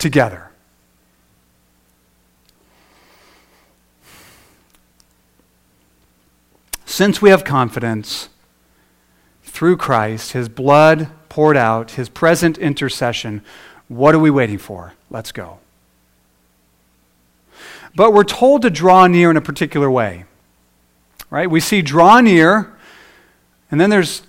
together. 0.04 0.50
Since 6.84 7.22
we 7.22 7.30
have 7.30 7.42
confidence 7.42 8.28
through 9.44 9.78
Christ, 9.78 10.32
his 10.32 10.50
blood 10.50 11.08
poured 11.30 11.56
out, 11.56 11.92
his 11.92 12.10
present 12.10 12.58
intercession, 12.58 13.42
what 13.88 14.14
are 14.14 14.18
we 14.18 14.28
waiting 14.28 14.58
for? 14.58 14.92
Let's 15.08 15.32
go. 15.32 15.58
But 17.96 18.12
we're 18.12 18.24
told 18.24 18.60
to 18.60 18.68
draw 18.68 19.06
near 19.06 19.30
in 19.30 19.38
a 19.38 19.40
particular 19.40 19.90
way. 19.90 20.26
Right? 21.30 21.50
We 21.50 21.60
see 21.60 21.80
draw 21.80 22.20
near, 22.20 22.76
and 23.70 23.80
then 23.80 23.88
there's, 23.88 24.20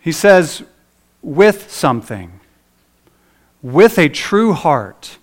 he 0.00 0.10
says, 0.10 0.64
with 1.22 1.70
something, 1.70 2.33
with 3.64 3.98
a 3.98 4.10
true 4.10 4.52
heart, 4.52 5.16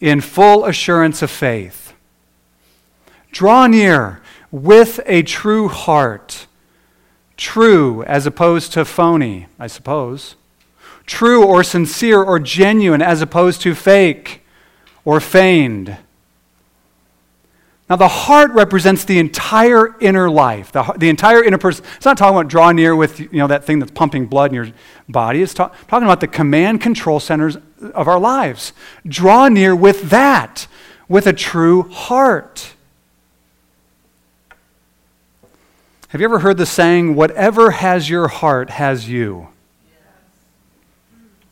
in 0.00 0.20
full 0.20 0.64
assurance 0.64 1.22
of 1.22 1.30
faith. 1.30 1.92
Draw 3.30 3.68
near 3.68 4.20
with 4.50 4.98
a 5.06 5.22
true 5.22 5.68
heart. 5.68 6.48
True 7.36 8.02
as 8.02 8.26
opposed 8.26 8.72
to 8.72 8.84
phony, 8.84 9.46
I 9.60 9.68
suppose. 9.68 10.34
True 11.06 11.44
or 11.44 11.62
sincere 11.62 12.20
or 12.20 12.40
genuine 12.40 13.00
as 13.00 13.22
opposed 13.22 13.60
to 13.62 13.76
fake 13.76 14.42
or 15.04 15.20
feigned. 15.20 15.96
Now, 17.88 17.96
the 17.96 18.08
heart 18.08 18.50
represents 18.52 19.04
the 19.04 19.18
entire 19.18 19.94
inner 20.00 20.30
life, 20.30 20.72
the, 20.72 20.82
the 20.96 21.10
entire 21.10 21.44
inner 21.44 21.58
person. 21.58 21.84
It's 21.96 22.06
not 22.06 22.16
talking 22.16 22.34
about 22.34 22.48
draw 22.48 22.72
near 22.72 22.96
with 22.96 23.20
you 23.20 23.28
know, 23.32 23.46
that 23.46 23.64
thing 23.64 23.78
that's 23.78 23.92
pumping 23.92 24.24
blood 24.24 24.50
in 24.50 24.54
your 24.54 24.68
body. 25.06 25.42
It's 25.42 25.52
talk, 25.52 25.76
talking 25.86 26.06
about 26.06 26.20
the 26.20 26.28
command 26.28 26.80
control 26.80 27.20
centers 27.20 27.58
of 27.94 28.08
our 28.08 28.18
lives. 28.18 28.72
Draw 29.06 29.48
near 29.48 29.76
with 29.76 30.08
that, 30.08 30.66
with 31.08 31.26
a 31.26 31.34
true 31.34 31.82
heart. 31.90 32.72
Have 36.08 36.22
you 36.22 36.26
ever 36.26 36.38
heard 36.38 36.56
the 36.56 36.64
saying, 36.64 37.16
whatever 37.16 37.72
has 37.72 38.08
your 38.08 38.28
heart 38.28 38.70
has 38.70 39.10
you? 39.10 39.48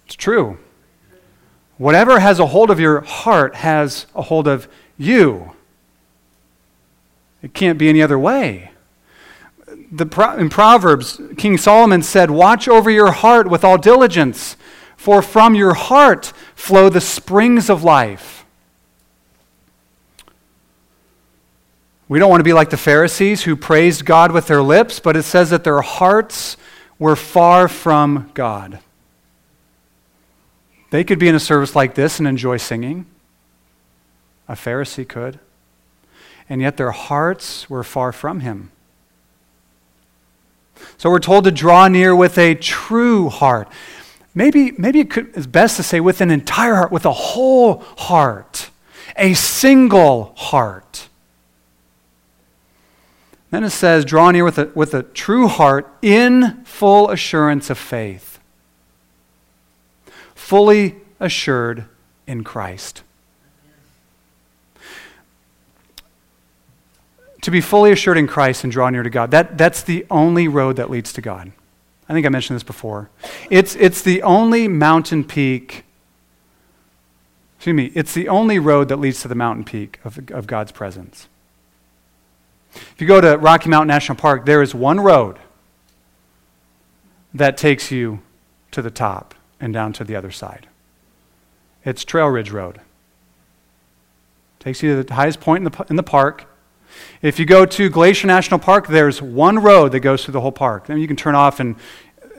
It's 0.06 0.14
true. 0.14 0.56
Whatever 1.76 2.20
has 2.20 2.38
a 2.38 2.46
hold 2.46 2.70
of 2.70 2.80
your 2.80 3.02
heart 3.02 3.56
has 3.56 4.06
a 4.14 4.22
hold 4.22 4.48
of 4.48 4.66
you. 4.96 5.52
It 7.42 7.54
can't 7.54 7.78
be 7.78 7.88
any 7.88 8.00
other 8.00 8.18
way. 8.18 8.70
The, 9.90 10.06
in 10.38 10.48
Proverbs, 10.48 11.20
King 11.36 11.58
Solomon 11.58 12.02
said, 12.02 12.30
Watch 12.30 12.68
over 12.68 12.90
your 12.90 13.10
heart 13.10 13.48
with 13.48 13.64
all 13.64 13.76
diligence, 13.76 14.56
for 14.96 15.20
from 15.20 15.54
your 15.54 15.74
heart 15.74 16.32
flow 16.54 16.88
the 16.88 17.00
springs 17.00 17.68
of 17.68 17.82
life. 17.82 18.46
We 22.08 22.18
don't 22.18 22.30
want 22.30 22.40
to 22.40 22.44
be 22.44 22.52
like 22.52 22.70
the 22.70 22.76
Pharisees 22.76 23.42
who 23.42 23.56
praised 23.56 24.04
God 24.04 24.32
with 24.32 24.46
their 24.46 24.62
lips, 24.62 25.00
but 25.00 25.16
it 25.16 25.22
says 25.22 25.50
that 25.50 25.64
their 25.64 25.80
hearts 25.80 26.56
were 26.98 27.16
far 27.16 27.68
from 27.68 28.30
God. 28.34 28.78
They 30.90 31.04
could 31.04 31.18
be 31.18 31.28
in 31.28 31.34
a 31.34 31.40
service 31.40 31.74
like 31.74 31.94
this 31.94 32.18
and 32.18 32.28
enjoy 32.28 32.58
singing. 32.58 33.06
A 34.46 34.52
Pharisee 34.52 35.08
could 35.08 35.40
and 36.52 36.60
yet 36.60 36.76
their 36.76 36.90
hearts 36.90 37.70
were 37.70 37.82
far 37.82 38.12
from 38.12 38.40
him. 38.40 38.70
So 40.98 41.08
we're 41.08 41.18
told 41.18 41.44
to 41.44 41.50
draw 41.50 41.88
near 41.88 42.14
with 42.14 42.36
a 42.36 42.54
true 42.54 43.30
heart. 43.30 43.68
Maybe, 44.34 44.72
maybe 44.72 45.00
it 45.00 45.08
could, 45.08 45.34
it's 45.34 45.46
best 45.46 45.78
to 45.78 45.82
say 45.82 45.98
with 45.98 46.20
an 46.20 46.30
entire 46.30 46.74
heart, 46.74 46.92
with 46.92 47.06
a 47.06 47.12
whole 47.12 47.78
heart, 47.96 48.68
a 49.16 49.32
single 49.32 50.34
heart. 50.36 51.08
Then 53.50 53.64
it 53.64 53.70
says, 53.70 54.04
draw 54.04 54.30
near 54.30 54.44
with 54.44 54.58
a, 54.58 54.70
with 54.74 54.92
a 54.92 55.04
true 55.04 55.48
heart 55.48 55.90
in 56.02 56.62
full 56.64 57.08
assurance 57.08 57.70
of 57.70 57.78
faith, 57.78 58.38
fully 60.34 60.96
assured 61.18 61.86
in 62.26 62.44
Christ. 62.44 63.02
To 67.42 67.50
be 67.50 67.60
fully 67.60 67.92
assured 67.92 68.16
in 68.16 68.26
Christ 68.26 68.64
and 68.64 68.72
draw 68.72 68.88
near 68.88 69.02
to 69.02 69.10
God. 69.10 69.30
That, 69.32 69.58
that's 69.58 69.82
the 69.82 70.06
only 70.10 70.48
road 70.48 70.76
that 70.76 70.88
leads 70.90 71.12
to 71.14 71.20
God. 71.20 71.52
I 72.08 72.12
think 72.12 72.24
I 72.24 72.28
mentioned 72.28 72.56
this 72.56 72.62
before. 72.62 73.10
It's, 73.50 73.74
it's 73.76 74.02
the 74.02 74.22
only 74.22 74.68
mountain 74.68 75.24
peak, 75.24 75.84
excuse 77.56 77.74
me, 77.74 77.92
it's 77.94 78.14
the 78.14 78.28
only 78.28 78.58
road 78.58 78.88
that 78.88 78.96
leads 78.96 79.22
to 79.22 79.28
the 79.28 79.34
mountain 79.34 79.64
peak 79.64 80.00
of, 80.04 80.18
of 80.30 80.46
God's 80.46 80.72
presence. 80.72 81.28
If 82.74 83.00
you 83.00 83.06
go 83.06 83.20
to 83.20 83.36
Rocky 83.36 83.68
Mountain 83.68 83.88
National 83.88 84.16
Park, 84.16 84.46
there 84.46 84.62
is 84.62 84.74
one 84.74 85.00
road 85.00 85.38
that 87.34 87.56
takes 87.56 87.90
you 87.90 88.20
to 88.70 88.82
the 88.82 88.90
top 88.90 89.34
and 89.60 89.72
down 89.72 89.92
to 89.94 90.04
the 90.04 90.16
other 90.16 90.30
side. 90.30 90.68
It's 91.84 92.04
Trail 92.04 92.28
Ridge 92.28 92.50
Road. 92.50 92.80
Takes 94.60 94.82
you 94.82 94.96
to 94.96 95.02
the 95.02 95.14
highest 95.14 95.40
point 95.40 95.66
in 95.66 95.72
the, 95.72 95.86
in 95.90 95.96
the 95.96 96.02
park 96.02 96.46
if 97.20 97.38
you 97.38 97.46
go 97.46 97.64
to 97.64 97.88
Glacier 97.88 98.26
National 98.26 98.58
Park, 98.58 98.88
there's 98.88 99.22
one 99.22 99.58
road 99.58 99.92
that 99.92 100.00
goes 100.00 100.24
through 100.24 100.32
the 100.32 100.40
whole 100.40 100.52
park. 100.52 100.86
Then 100.86 100.98
you 100.98 101.06
can 101.06 101.16
turn 101.16 101.34
off 101.34 101.60
in 101.60 101.76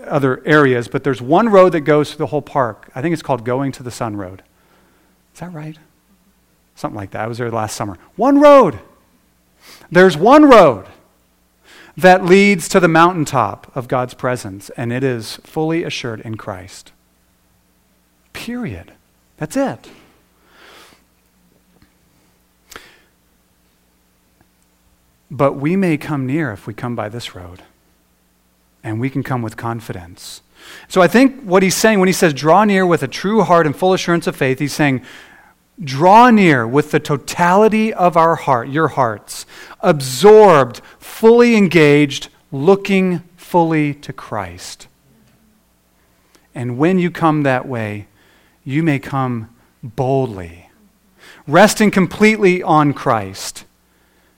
other 0.05 0.45
areas, 0.45 0.87
but 0.87 1.03
there's 1.03 1.21
one 1.21 1.49
road 1.49 1.71
that 1.71 1.81
goes 1.81 2.09
through 2.09 2.19
the 2.19 2.27
whole 2.27 2.41
park. 2.41 2.89
I 2.93 3.01
think 3.01 3.13
it's 3.13 3.21
called 3.21 3.45
Going 3.45 3.71
to 3.73 3.83
the 3.83 3.91
Sun 3.91 4.17
Road. 4.17 4.43
Is 5.33 5.39
that 5.39 5.53
right? 5.53 5.77
Something 6.75 6.97
like 6.97 7.11
that. 7.11 7.21
I 7.21 7.27
was 7.27 7.37
there 7.37 7.49
last 7.51 7.75
summer. 7.75 7.97
One 8.15 8.39
road. 8.39 8.79
There's 9.91 10.17
one 10.17 10.45
road 10.45 10.87
that 11.95 12.25
leads 12.25 12.67
to 12.69 12.79
the 12.79 12.87
mountaintop 12.87 13.71
of 13.75 13.87
God's 13.87 14.13
presence, 14.13 14.69
and 14.71 14.91
it 14.91 15.03
is 15.03 15.37
fully 15.43 15.83
assured 15.83 16.21
in 16.21 16.35
Christ. 16.35 16.91
Period. 18.33 18.93
That's 19.37 19.55
it. 19.55 19.89
But 25.33 25.53
we 25.53 25.75
may 25.75 25.97
come 25.97 26.27
near 26.27 26.51
if 26.51 26.67
we 26.67 26.75
come 26.75 26.95
by 26.95 27.09
this 27.09 27.33
road. 27.33 27.63
And 28.83 28.99
we 28.99 29.09
can 29.09 29.23
come 29.23 29.41
with 29.41 29.57
confidence. 29.57 30.43
So 30.87 31.01
I 31.01 31.07
think 31.07 31.41
what 31.41 31.63
he's 31.63 31.75
saying 31.75 31.99
when 31.99 32.07
he 32.07 32.13
says, 32.13 32.35
draw 32.35 32.63
near 32.65 32.85
with 32.85 33.01
a 33.01 33.07
true 33.07 33.41
heart 33.41 33.65
and 33.65 33.75
full 33.75 33.93
assurance 33.93 34.27
of 34.27 34.35
faith, 34.35 34.59
he's 34.59 34.73
saying, 34.73 35.01
draw 35.83 36.29
near 36.29 36.67
with 36.67 36.91
the 36.91 36.99
totality 36.99 37.91
of 37.91 38.15
our 38.15 38.35
heart, 38.35 38.69
your 38.69 38.89
hearts, 38.89 39.47
absorbed, 39.79 40.81
fully 40.99 41.55
engaged, 41.55 42.29
looking 42.51 43.19
fully 43.35 43.95
to 43.95 44.13
Christ. 44.13 44.87
And 46.53 46.77
when 46.77 46.99
you 46.99 47.09
come 47.09 47.41
that 47.41 47.67
way, 47.67 48.05
you 48.63 48.83
may 48.83 48.99
come 48.99 49.49
boldly, 49.81 50.69
resting 51.47 51.89
completely 51.89 52.61
on 52.61 52.93
Christ 52.93 53.65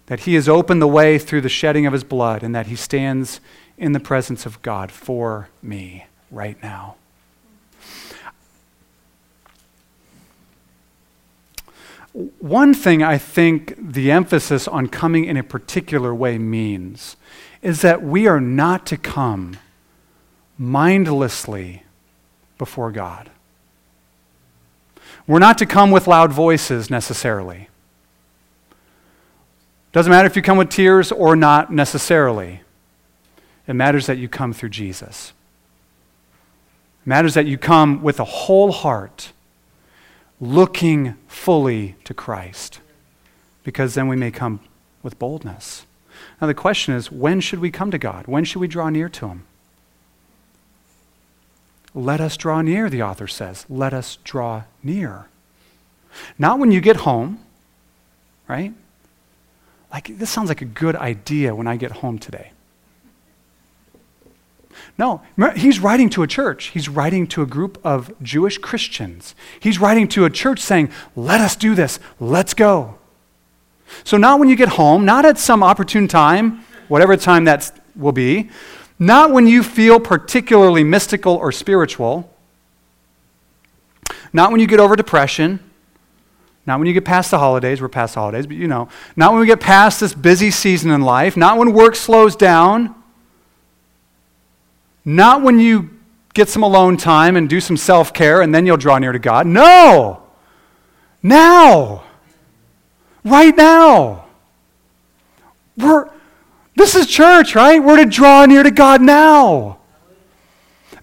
that 0.08 0.22
he 0.22 0.36
has 0.36 0.48
opened 0.48 0.82
the 0.82 0.88
way 0.88 1.18
through 1.18 1.42
the 1.42 1.50
shedding 1.50 1.86
of 1.86 1.94
his 1.94 2.04
blood, 2.04 2.44
and 2.44 2.54
that 2.56 2.68
he 2.68 2.76
stands 2.76 3.40
in 3.78 3.92
the 3.92 4.00
presence 4.00 4.46
of 4.46 4.62
God 4.62 4.92
for 4.92 5.50
me 5.62 6.06
right 6.32 6.62
now. 6.62 6.96
One 12.40 12.74
thing 12.74 13.04
I 13.04 13.18
think 13.18 13.76
the 13.78 14.10
emphasis 14.10 14.70
on 14.70 14.88
coming 14.88 15.26
in 15.26 15.36
a 15.36 15.44
particular 15.44 16.16
way 16.16 16.38
means 16.38 17.18
is 17.62 17.82
that 17.82 18.02
we 18.02 18.26
are 18.26 18.40
not 18.40 18.86
to 18.86 18.96
come 18.96 19.58
mindlessly 20.58 21.84
before 22.58 22.92
God. 22.92 23.30
We're 25.28 25.40
not 25.40 25.58
to 25.58 25.66
come 25.66 25.92
with 25.92 26.08
loud 26.08 26.32
voices 26.32 26.90
necessarily. 26.90 27.68
Doesn't 29.96 30.12
matter 30.12 30.26
if 30.26 30.36
you 30.36 30.42
come 30.42 30.58
with 30.58 30.68
tears 30.68 31.10
or 31.10 31.38
not 31.38 31.72
necessarily. 31.72 32.60
It 33.66 33.76
matters 33.76 34.08
that 34.08 34.18
you 34.18 34.28
come 34.28 34.52
through 34.52 34.72
Jesus. 34.72 35.32
It 37.06 37.08
matters 37.08 37.34
that 37.36 37.46
you 37.46 37.58
come 37.58 38.04
with 38.04 38.20
a 38.20 38.26
whole 38.26 38.74
heart, 38.74 39.32
looking 40.42 41.16
fully 41.30 41.96
to 42.04 42.14
Christ, 42.14 42.82
because 43.64 43.94
then 43.94 44.10
we 44.10 44.18
may 44.18 44.32
come 44.32 44.60
with 45.02 45.18
boldness. 45.18 45.86
Now, 46.42 46.48
the 46.48 46.54
question 46.54 46.94
is 46.94 47.10
when 47.10 47.40
should 47.40 47.60
we 47.60 47.72
come 47.72 47.90
to 47.92 47.98
God? 47.98 48.28
When 48.28 48.44
should 48.44 48.60
we 48.60 48.68
draw 48.68 48.90
near 48.90 49.08
to 49.08 49.30
Him? 49.30 49.46
Let 51.94 52.20
us 52.20 52.36
draw 52.36 52.62
near, 52.62 52.90
the 52.90 53.02
author 53.02 53.28
says. 53.28 53.66
Let 53.70 53.94
us 53.94 54.18
draw 54.26 54.64
near. 54.84 55.28
Not 56.38 56.60
when 56.60 56.74
you 56.74 56.82
get 56.82 56.98
home, 56.98 57.40
right? 58.50 58.74
Like, 59.96 60.18
this 60.18 60.30
sounds 60.30 60.50
like 60.50 60.62
a 60.62 60.66
good 60.66 60.98
idea 60.98 61.56
when 61.56 61.68
I 61.68 61.78
get 61.78 61.90
home 61.90 62.20
today. 62.20 62.52
No, 64.98 65.22
he's 65.56 65.80
writing 65.80 66.10
to 66.10 66.22
a 66.22 66.28
church. 66.28 66.66
He's 66.66 66.90
writing 66.90 67.28
to 67.28 67.42
a 67.42 67.46
group 67.46 67.80
of 67.82 68.14
Jewish 68.22 68.58
Christians. 68.58 69.36
He's 69.58 69.80
writing 69.80 70.10
to 70.10 70.26
a 70.26 70.30
church 70.30 70.60
saying, 70.60 70.92
Let 71.16 71.40
us 71.40 71.56
do 71.56 71.76
this. 71.76 72.02
Let's 72.20 72.54
go. 72.54 72.98
So, 74.04 74.18
not 74.18 74.38
when 74.38 74.50
you 74.50 74.58
get 74.58 74.68
home, 74.68 75.06
not 75.06 75.24
at 75.24 75.38
some 75.38 75.64
opportune 75.64 76.10
time, 76.10 76.66
whatever 76.90 77.16
time 77.16 77.46
that 77.46 77.72
will 77.96 78.12
be, 78.12 78.50
not 79.00 79.32
when 79.32 79.48
you 79.48 79.64
feel 79.64 80.02
particularly 80.02 80.84
mystical 80.84 81.36
or 81.36 81.54
spiritual, 81.54 82.30
not 84.34 84.52
when 84.52 84.60
you 84.60 84.68
get 84.68 84.82
over 84.82 84.98
depression, 84.98 85.62
not 86.68 86.80
when 86.80 86.88
you 86.88 86.94
get 86.94 87.06
past 87.06 87.32
the 87.32 87.38
holidays, 87.38 87.82
we're 87.82 87.90
past 87.90 88.16
the 88.16 88.20
holidays, 88.20 88.48
but 88.48 88.56
you 88.56 88.68
know, 88.68 88.90
not 89.16 89.32
when 89.32 89.42
we 89.42 89.48
get 89.48 89.60
past 89.60 90.00
this 90.00 90.14
busy 90.14 90.50
season 90.50 90.92
in 90.92 91.02
life, 91.02 91.38
not 91.38 91.58
when 91.58 91.74
work 91.74 91.96
slows 91.96 92.36
down, 92.36 92.96
not 95.04 95.44
when 95.44 95.60
you 95.60 95.92
get 96.34 96.50
some 96.50 96.64
alone 96.64 96.98
time 96.98 97.36
and 97.36 97.48
do 97.50 97.62
some 97.62 97.78
self 97.78 98.14
care 98.14 98.42
and 98.42 98.54
then 98.54 98.66
you'll 98.66 98.78
draw 98.78 98.98
near 98.98 99.12
to 99.12 99.20
God. 99.20 99.46
No! 99.46 100.24
Now! 101.22 102.04
Right 103.24 103.56
now! 103.56 104.26
We're, 105.78 106.10
this 106.76 106.96
is 106.96 107.08
church, 107.08 107.56
right? 107.56 107.84
We're 107.84 107.98
to 107.98 108.06
draw 108.06 108.46
near 108.46 108.64
to 108.64 108.72
God 108.72 109.02
now. 109.02 109.80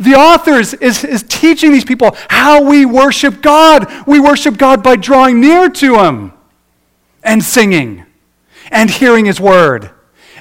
The 0.02 0.14
author 0.14 0.52
is, 0.52 0.74
is, 0.74 1.04
is, 1.04 1.22
teaching 1.22 1.72
these 1.72 1.84
people 1.84 2.16
how 2.28 2.62
we 2.62 2.84
worship 2.84 3.40
God. 3.40 3.86
We 4.06 4.18
worship 4.20 4.56
God 4.56 4.82
by 4.82 4.96
drawing 4.96 5.40
near 5.40 5.68
to 5.68 5.98
Him 5.98 6.32
and 7.22 7.42
singing 7.42 8.04
and 8.70 8.90
hearing 8.90 9.26
His 9.26 9.40
word 9.40 9.90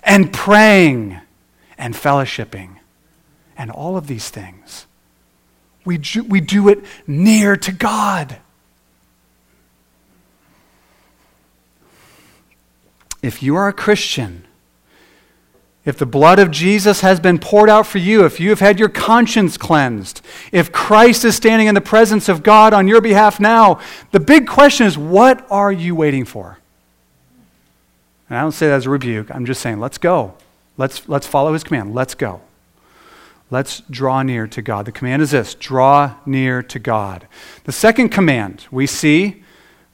and 0.04 0.34
praying 0.34 1.19
and 1.78 1.93
fellowshipping 1.93 2.78
and 3.58 3.69
all 3.69 3.97
of 3.97 4.08
these 4.08 4.30
things. 4.30 4.88
We 5.86 5.97
do, 5.97 6.24
we 6.24 6.41
do 6.41 6.69
it 6.69 6.84
near 7.06 7.56
to 7.58 7.71
God. 7.71 8.38
If 13.21 13.43
you 13.43 13.56
are 13.56 13.67
a 13.67 13.74
Christian, 13.74 14.45
if 15.84 15.98
the 15.98 16.06
blood 16.06 16.38
of 16.38 16.52
Jesus 16.52 17.02
has 17.02 17.20
been 17.20 17.39
poured 17.39 17.70
out 17.70 17.88
for 17.88 17.98
you, 17.98 18.24
if 18.24 18.39
you 18.39 18.50
have 18.50 18.60
had 18.60 18.80
your 18.80 18.89
conscience 18.89 19.58
cleansed, 19.58 20.22
if 20.52 20.72
Christ 20.72 21.26
is 21.26 21.36
standing 21.36 21.67
in 21.67 21.74
the 21.74 21.82
presence 21.82 22.30
of 22.30 22.44
God 22.44 22.74
on 22.74 22.88
your 22.88 23.02
behalf 23.02 23.39
now, 23.39 23.80
the 24.12 24.20
big 24.20 24.48
question 24.48 24.86
is 24.86 24.98
what 24.98 25.46
are 25.50 25.72
you 25.72 25.96
waiting 25.96 26.26
for? 26.26 26.60
And 28.30 28.38
I 28.38 28.41
don't 28.41 28.52
say 28.52 28.67
that 28.67 28.76
as 28.76 28.86
a 28.86 28.91
rebuke. 28.91 29.30
I'm 29.32 29.46
just 29.46 29.62
saying, 29.62 29.80
let's 29.80 29.98
go. 29.98 30.36
Let's, 30.78 31.10
let's 31.10 31.28
follow 31.28 31.52
his 31.52 31.63
command. 31.63 31.96
Let's 31.96 32.13
go. 32.13 32.41
Let's 33.50 33.82
draw 33.89 34.24
near 34.24 34.48
to 34.48 34.62
God. 34.62 34.86
The 34.86 34.94
command 34.94 35.22
is 35.22 35.32
this 35.32 35.56
draw 35.56 36.15
near 36.26 36.63
to 36.63 36.80
God. 36.80 37.28
The 37.65 37.74
second 37.74 38.10
command 38.10 38.65
we 38.72 38.88
see, 38.88 39.44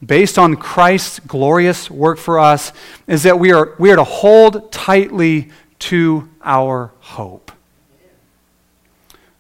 based 0.06 0.38
on 0.38 0.58
Christ's 0.58 1.20
glorious 1.20 1.90
work 1.90 2.20
for 2.20 2.40
us, 2.40 2.72
is 3.08 3.24
that 3.24 3.40
we 3.40 3.52
are, 3.52 3.74
we 3.80 3.90
are 3.90 3.96
to 3.96 4.04
hold 4.04 4.72
tightly 4.72 5.50
to 5.80 6.30
our 6.44 6.92
hope. 7.00 7.52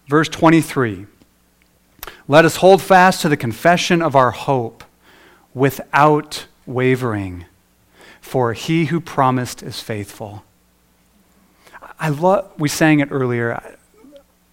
Verse 0.08 0.30
23 0.30 1.06
Let 2.28 2.46
us 2.46 2.58
hold 2.58 2.82
fast 2.82 3.22
to 3.22 3.30
the 3.30 3.38
confession 3.38 4.02
of 4.02 4.16
our 4.16 4.32
hope 4.32 4.84
without 5.54 6.46
wavering, 6.66 7.46
for 8.22 8.54
he 8.54 8.86
who 8.86 9.00
promised 9.00 9.64
is 9.64 9.82
faithful. 9.82 10.44
I 12.00 12.10
love, 12.10 12.52
we 12.58 12.70
sang 12.70 13.00
it 13.00 13.10
earlier 13.12 13.78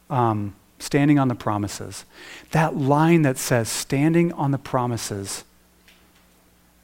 um, 0.08 0.54
standing 0.78 1.18
on 1.18 1.28
the 1.28 1.34
promises. 1.34 2.04
That 2.52 2.76
line 2.76 3.22
that 3.22 3.38
says, 3.38 3.68
standing 3.68 4.32
on 4.32 4.50
the 4.50 4.58
promises 4.58 5.44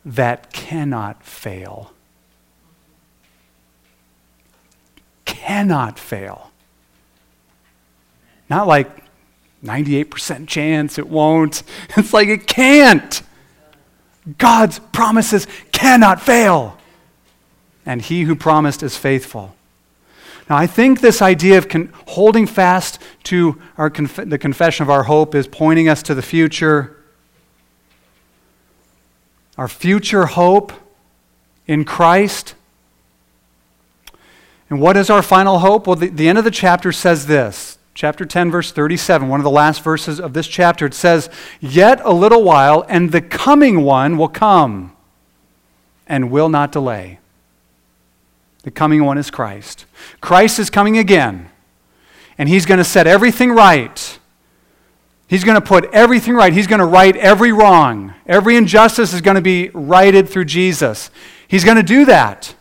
that 0.04 0.52
cannot 0.52 1.22
fail. 1.22 1.92
Cannot 5.30 5.96
fail. 5.96 6.50
Not 8.48 8.66
like 8.66 9.04
98% 9.64 10.48
chance 10.48 10.98
it 10.98 11.08
won't. 11.08 11.62
It's 11.96 12.12
like 12.12 12.26
it 12.26 12.48
can't. 12.48 13.22
God's 14.38 14.80
promises 14.92 15.46
cannot 15.70 16.20
fail. 16.20 16.76
And 17.86 18.02
he 18.02 18.22
who 18.22 18.34
promised 18.34 18.82
is 18.82 18.96
faithful. 18.96 19.54
Now, 20.48 20.56
I 20.56 20.66
think 20.66 21.00
this 21.00 21.22
idea 21.22 21.58
of 21.58 21.68
con- 21.68 21.92
holding 22.08 22.48
fast 22.48 23.00
to 23.24 23.60
conf- 23.76 24.28
the 24.28 24.38
confession 24.38 24.82
of 24.82 24.90
our 24.90 25.04
hope 25.04 25.36
is 25.36 25.46
pointing 25.46 25.88
us 25.88 26.02
to 26.02 26.14
the 26.14 26.22
future. 26.22 26.96
Our 29.56 29.68
future 29.68 30.26
hope 30.26 30.72
in 31.68 31.84
Christ. 31.84 32.56
And 34.70 34.80
what 34.80 34.96
is 34.96 35.10
our 35.10 35.20
final 35.20 35.58
hope? 35.58 35.86
Well, 35.86 35.96
the, 35.96 36.08
the 36.08 36.28
end 36.28 36.38
of 36.38 36.44
the 36.44 36.50
chapter 36.50 36.92
says 36.92 37.26
this. 37.26 37.76
Chapter 37.92 38.24
10, 38.24 38.52
verse 38.52 38.70
37, 38.70 39.28
one 39.28 39.40
of 39.40 39.44
the 39.44 39.50
last 39.50 39.82
verses 39.82 40.20
of 40.20 40.32
this 40.32 40.46
chapter, 40.46 40.86
it 40.86 40.94
says, 40.94 41.28
Yet 41.60 42.00
a 42.04 42.12
little 42.12 42.44
while, 42.44 42.86
and 42.88 43.10
the 43.10 43.20
coming 43.20 43.82
one 43.82 44.16
will 44.16 44.28
come 44.28 44.96
and 46.06 46.30
will 46.30 46.48
not 46.48 46.70
delay. 46.72 47.18
The 48.62 48.70
coming 48.70 49.04
one 49.04 49.18
is 49.18 49.30
Christ. 49.30 49.86
Christ 50.20 50.58
is 50.58 50.70
coming 50.70 50.98
again, 50.98 51.50
and 52.38 52.48
he's 52.48 52.64
going 52.64 52.78
to 52.78 52.84
set 52.84 53.06
everything 53.06 53.50
right. 53.50 54.18
He's 55.26 55.44
going 55.44 55.60
to 55.60 55.66
put 55.66 55.84
everything 55.92 56.34
right. 56.34 56.52
He's 56.52 56.66
going 56.66 56.80
to 56.80 56.86
right 56.86 57.16
every 57.16 57.52
wrong. 57.52 58.14
Every 58.26 58.56
injustice 58.56 59.12
is 59.12 59.20
going 59.20 59.34
to 59.34 59.40
be 59.40 59.70
righted 59.70 60.28
through 60.28 60.44
Jesus. 60.46 61.10
He's 61.48 61.64
going 61.64 61.76
to 61.76 61.82
do 61.82 62.04
that. 62.04 62.54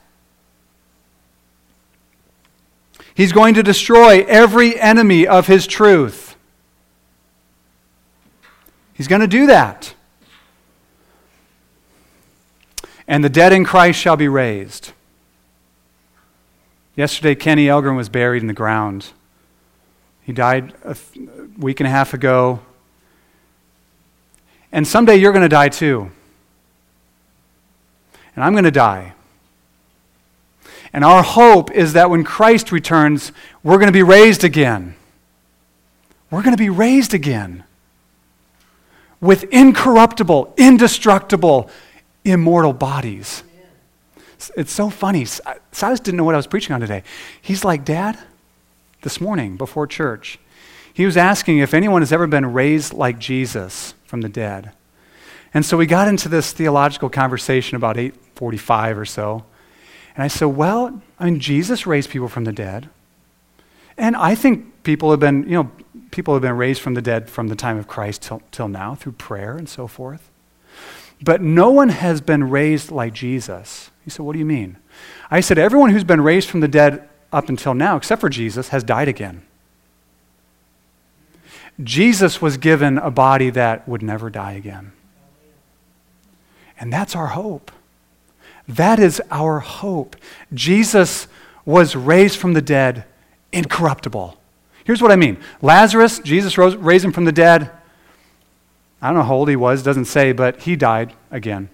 He's 3.19 3.34
going 3.34 3.55
to 3.55 3.63
destroy 3.63 4.23
every 4.29 4.79
enemy 4.79 5.27
of 5.27 5.45
his 5.45 5.67
truth. 5.67 6.38
He's 8.93 9.10
going 9.10 9.19
to 9.19 9.27
do 9.27 9.47
that. 9.47 9.93
And 13.10 13.21
the 13.21 13.27
dead 13.27 13.51
in 13.51 13.65
Christ 13.65 13.99
shall 13.99 14.15
be 14.15 14.29
raised. 14.29 14.93
Yesterday, 16.95 17.36
Kenny 17.36 17.65
Elgren 17.65 17.97
was 17.97 18.08
buried 18.08 18.41
in 18.41 18.47
the 18.47 18.53
ground. 18.53 19.08
He 20.21 20.32
died 20.32 20.73
a 20.86 20.95
week 21.58 21.82
and 21.82 21.88
a 21.88 21.91
half 21.91 22.13
ago. 22.13 22.62
And 24.71 24.88
someday 24.88 25.17
you're 25.17 25.34
going 25.34 25.43
to 25.43 25.49
die 25.49 25.67
too. 25.67 26.10
And 28.38 28.45
I'm 28.45 28.53
going 28.53 28.63
to 28.63 28.71
die. 28.71 29.13
And 30.91 31.06
our 31.06 31.21
hope 31.21 31.71
is 31.71 31.93
that 31.93 32.10
when 32.10 32.23
Christ 32.23 32.71
returns, 32.71 33.32
we're 33.63 33.78
going 33.78 33.88
to 33.88 33.93
be 33.93 34.04
raised 34.04 34.43
again. 34.43 34.95
We're 36.32 36.41
going 36.41 36.56
to 36.56 36.62
be 36.62 36.69
raised 36.69 37.13
again 37.13 37.63
with 39.21 39.43
incorruptible, 39.45 40.54
indestructible, 40.58 41.69
immortal 42.23 42.73
bodies. 42.73 43.43
It's 44.56 44.71
so 44.71 44.89
funny. 44.89 45.25
Silas 45.25 45.99
didn't 45.99 46.17
know 46.17 46.23
what 46.23 46.36
I 46.36 46.38
was 46.38 46.47
preaching 46.47 46.73
on 46.73 46.80
today. 46.80 47.04
He's 47.41 47.65
like, 47.65 47.84
Dad, 47.84 48.17
this 49.02 49.19
morning 49.19 49.58
before 49.58 49.86
church, 49.86 50.39
he 50.93 51.06
was 51.06 51.17
asking 51.17 51.60
if 51.60 51.73
anyone 51.73 52.02
has 52.02 52.12
ever 52.12 52.28
been 52.28 52.54
raised 52.54 52.93
like 52.93 53.19
Jesus 53.19 53.93
from 54.06 54.21
the 54.21 54.30
dead. 54.30 54.71
And 55.54 55.65
so 55.65 55.78
we 55.78 55.86
got 55.86 56.08
into 56.08 56.30
this 56.30 56.52
theological 56.54 57.10
conversation 57.10 57.75
about 57.75 57.97
845 57.97 58.97
or 58.97 59.06
so. 59.06 59.45
And 60.19 60.25
I 60.25 60.27
said, 60.27 60.47
well, 60.47 61.01
I 61.17 61.23
mean, 61.23 61.39
Jesus 61.39 61.88
raised 61.88 62.10
people 62.10 62.27
from 62.27 62.43
the 62.43 62.51
dead. 62.51 62.89
And 63.97 64.17
I 64.17 64.36
think 64.36 64.84
people 64.84 65.12
have 65.12 65.21
been, 65.21 65.43
you 65.43 65.51
know, 65.51 65.71
people 66.12 66.34
have 66.34 66.41
been 66.41 66.58
raised 66.58 66.82
from 66.82 66.93
the 66.93 67.01
dead 67.01 67.29
from 67.29 67.47
the 67.47 67.55
time 67.55 67.77
of 67.77 67.88
Christ 67.88 68.23
till, 68.23 68.41
till 68.51 68.67
now 68.67 68.95
through 68.95 69.13
prayer 69.13 69.55
and 69.55 69.69
so 69.69 69.88
forth. 69.88 70.29
But 71.21 71.41
no 71.41 71.71
one 71.71 71.88
has 71.88 72.19
been 72.19 72.49
raised 72.49 72.91
like 72.91 73.13
Jesus. 73.13 73.91
He 74.03 74.10
said, 74.10 74.25
What 74.25 74.34
do 74.34 74.39
you 74.39 74.45
mean? 74.45 74.75
I 75.32 75.39
said, 75.39 75.58
Everyone 75.58 75.91
who's 75.91 76.03
been 76.03 76.19
raised 76.19 76.49
from 76.49 76.60
the 76.60 76.67
dead 76.67 77.08
up 77.32 77.47
until 77.47 77.73
now, 77.73 77.95
except 77.95 78.19
for 78.19 78.27
Jesus, 78.27 78.67
has 78.67 78.84
died 78.84 79.08
again. 79.08 79.45
Jesus 81.82 82.41
was 82.41 82.58
given 82.58 82.97
a 82.97 83.10
body 83.10 83.51
that 83.51 83.88
would 83.88 84.03
never 84.03 84.29
die 84.29 84.51
again. 84.51 84.91
And 86.77 86.91
that's 86.91 87.15
our 87.15 87.27
hope. 87.27 87.71
That 88.69 88.99
is 88.99 89.19
our 89.32 89.60
hope. 89.60 90.15
Jesus 90.53 91.27
was 91.65 91.95
raised 91.95 92.38
from 92.38 92.53
the 92.53 92.62
dead, 92.62 93.03
incorruptible. 93.51 94.39
Here's 94.84 95.01
what 95.01 95.12
I 95.12 95.15
mean 95.15 95.39
Lazarus, 95.62 96.19
Jesus 96.19 96.58
rose, 96.58 96.75
raised 96.75 97.03
him 97.03 97.12
from 97.12 97.25
the 97.25 97.32
dead. 97.32 97.71
I 99.01 99.08
don't 99.08 99.17
know 99.17 99.23
how 99.23 99.36
old 99.36 99.49
he 99.49 99.55
was, 99.55 99.82
doesn't 99.82 100.05
say, 100.05 100.34
but 100.34 100.62
he 100.62 100.75
died 100.75 101.13
again. 101.32 101.69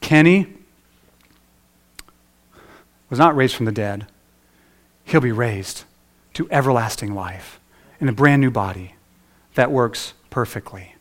Kenny 0.00 0.46
was 3.10 3.18
not 3.18 3.36
raised 3.36 3.56
from 3.56 3.66
the 3.66 3.72
dead. 3.72 4.06
He'll 5.04 5.20
be 5.20 5.32
raised 5.32 5.84
to 6.34 6.48
everlasting 6.50 7.14
life 7.14 7.60
in 8.00 8.08
a 8.08 8.12
brand 8.12 8.40
new 8.40 8.50
body 8.50 8.94
that 9.56 9.70
works 9.70 10.14
perfectly. 10.30 10.94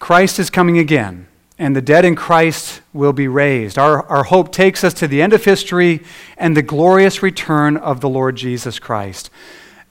Christ 0.00 0.40
is 0.40 0.50
coming 0.50 0.78
again, 0.78 1.28
and 1.62 1.76
the 1.76 1.80
dead 1.80 2.04
in 2.04 2.16
Christ 2.16 2.80
will 2.92 3.12
be 3.12 3.28
raised. 3.28 3.78
Our, 3.78 4.04
our 4.08 4.24
hope 4.24 4.50
takes 4.50 4.82
us 4.82 4.92
to 4.94 5.06
the 5.06 5.22
end 5.22 5.32
of 5.32 5.44
history 5.44 6.02
and 6.36 6.56
the 6.56 6.62
glorious 6.62 7.22
return 7.22 7.76
of 7.76 8.00
the 8.00 8.08
Lord 8.08 8.34
Jesus 8.34 8.80
Christ. 8.80 9.30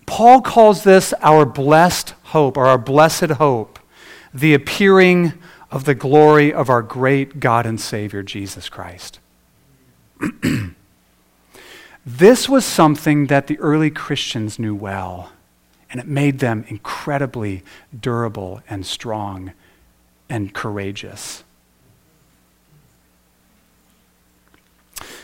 Paul 0.05 0.41
calls 0.41 0.83
this 0.83 1.13
our 1.21 1.45
blessed 1.45 2.09
hope, 2.23 2.57
or 2.57 2.65
our 2.65 2.77
blessed 2.77 3.31
hope, 3.31 3.79
the 4.33 4.53
appearing 4.53 5.31
of 5.71 5.85
the 5.85 5.95
glory 5.95 6.51
of 6.51 6.69
our 6.69 6.81
great 6.81 7.39
God 7.39 7.65
and 7.65 7.79
Savior, 7.79 8.21
Jesus 8.21 8.67
Christ. 8.67 9.19
this 12.05 12.49
was 12.49 12.65
something 12.65 13.27
that 13.27 13.47
the 13.47 13.57
early 13.59 13.89
Christians 13.89 14.59
knew 14.59 14.75
well, 14.75 15.31
and 15.89 16.01
it 16.01 16.07
made 16.07 16.39
them 16.39 16.65
incredibly 16.67 17.63
durable 17.97 18.61
and 18.69 18.85
strong 18.85 19.53
and 20.27 20.53
courageous. 20.53 21.45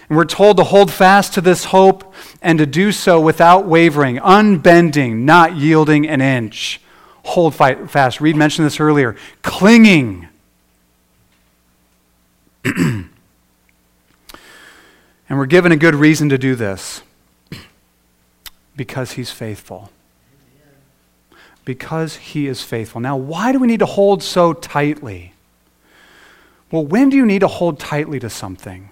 And 0.10 0.18
we're 0.18 0.26
told 0.26 0.58
to 0.58 0.64
hold 0.64 0.92
fast 0.92 1.34
to 1.34 1.42
this 1.42 1.66
hope 1.66 2.14
and 2.42 2.60
to 2.60 2.66
do 2.66 2.92
so 2.92 3.20
without 3.20 3.66
wavering, 3.66 4.20
unbending, 4.20 5.26
not 5.26 5.58
yielding 5.58 6.08
an 6.08 6.22
inch. 6.22 6.80
Hold 7.26 7.56
fast. 7.56 8.22
Reed 8.22 8.38
mentioned 8.38 8.66
this 8.66 8.80
earlier. 8.80 9.18
Clinging. 9.42 10.30
and 12.66 13.10
we're 15.30 15.46
given 15.46 15.74
a 15.74 15.78
good 15.78 15.96
reason 15.96 16.30
to 16.30 16.38
do 16.38 16.56
this 16.56 17.02
because 18.78 19.14
he's 19.14 19.32
faithful. 19.32 19.92
Because 21.66 22.16
he 22.16 22.48
is 22.48 22.62
faithful. 22.62 23.02
Now, 23.02 23.18
why 23.18 23.52
do 23.52 23.60
we 23.60 23.68
need 23.68 23.80
to 23.80 23.86
hold 23.86 24.24
so 24.24 24.54
tightly? 24.54 25.34
Well, 26.72 26.86
when 26.86 27.10
do 27.10 27.18
you 27.18 27.26
need 27.26 27.40
to 27.40 27.48
hold 27.48 27.78
tightly 27.78 28.22
to 28.22 28.30
something? 28.30 28.90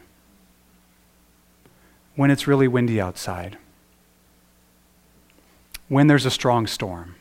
When 2.15 2.31
it's 2.31 2.47
really 2.47 2.67
windy 2.67 2.99
outside, 2.99 3.57
when 5.87 6.07
there's 6.07 6.25
a 6.25 6.31
strong 6.31 6.67
storm, 6.67 7.15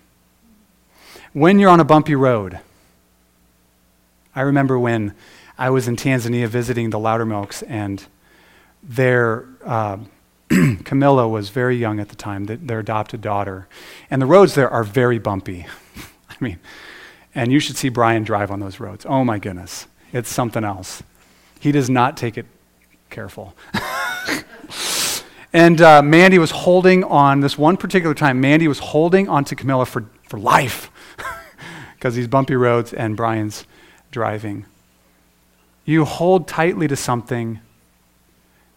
when 1.32 1.58
you're 1.58 1.70
on 1.70 1.80
a 1.80 1.84
bumpy 1.84 2.14
road. 2.14 2.60
I 4.36 4.40
remember 4.40 4.78
when 4.78 5.14
I 5.56 5.70
was 5.70 5.86
in 5.86 5.96
Tanzania 5.96 6.48
visiting 6.48 6.90
the 6.90 6.98
Loudermilks, 6.98 7.62
and 7.68 8.04
their 8.82 9.44
uh, 9.64 9.98
Camilla 10.84 11.28
was 11.28 11.50
very 11.50 11.76
young 11.76 12.00
at 12.00 12.08
the 12.08 12.16
time, 12.16 12.46
their 12.46 12.80
adopted 12.80 13.20
daughter. 13.20 13.68
And 14.10 14.20
the 14.20 14.26
roads 14.26 14.54
there 14.54 14.68
are 14.68 14.84
very 14.84 15.18
bumpy. 15.18 15.66
I 16.28 16.34
mean, 16.40 16.58
and 17.34 17.52
you 17.52 17.60
should 17.60 17.76
see 17.76 17.88
Brian 17.88 18.24
drive 18.24 18.50
on 18.50 18.60
those 18.60 18.80
roads. 18.80 19.06
Oh 19.08 19.24
my 19.24 19.38
goodness, 19.38 19.86
it's 20.12 20.28
something 20.28 20.64
else. 20.64 21.02
He 21.60 21.72
does 21.72 21.88
not 21.88 22.16
take 22.16 22.36
it 22.36 22.46
careful. 23.10 23.54
And 25.54 25.80
uh, 25.80 26.02
Mandy 26.02 26.40
was 26.40 26.50
holding 26.50 27.04
on, 27.04 27.38
this 27.38 27.56
one 27.56 27.76
particular 27.76 28.12
time, 28.12 28.40
Mandy 28.40 28.66
was 28.66 28.80
holding 28.80 29.28
on 29.28 29.44
to 29.44 29.54
Camilla 29.54 29.86
for, 29.86 30.04
for 30.24 30.36
life 30.36 30.90
because 31.94 32.16
these 32.16 32.26
bumpy 32.26 32.56
roads 32.56 32.92
and 32.92 33.16
Brian's 33.16 33.64
driving. 34.10 34.66
You 35.84 36.04
hold 36.06 36.48
tightly 36.48 36.88
to 36.88 36.96
something 36.96 37.60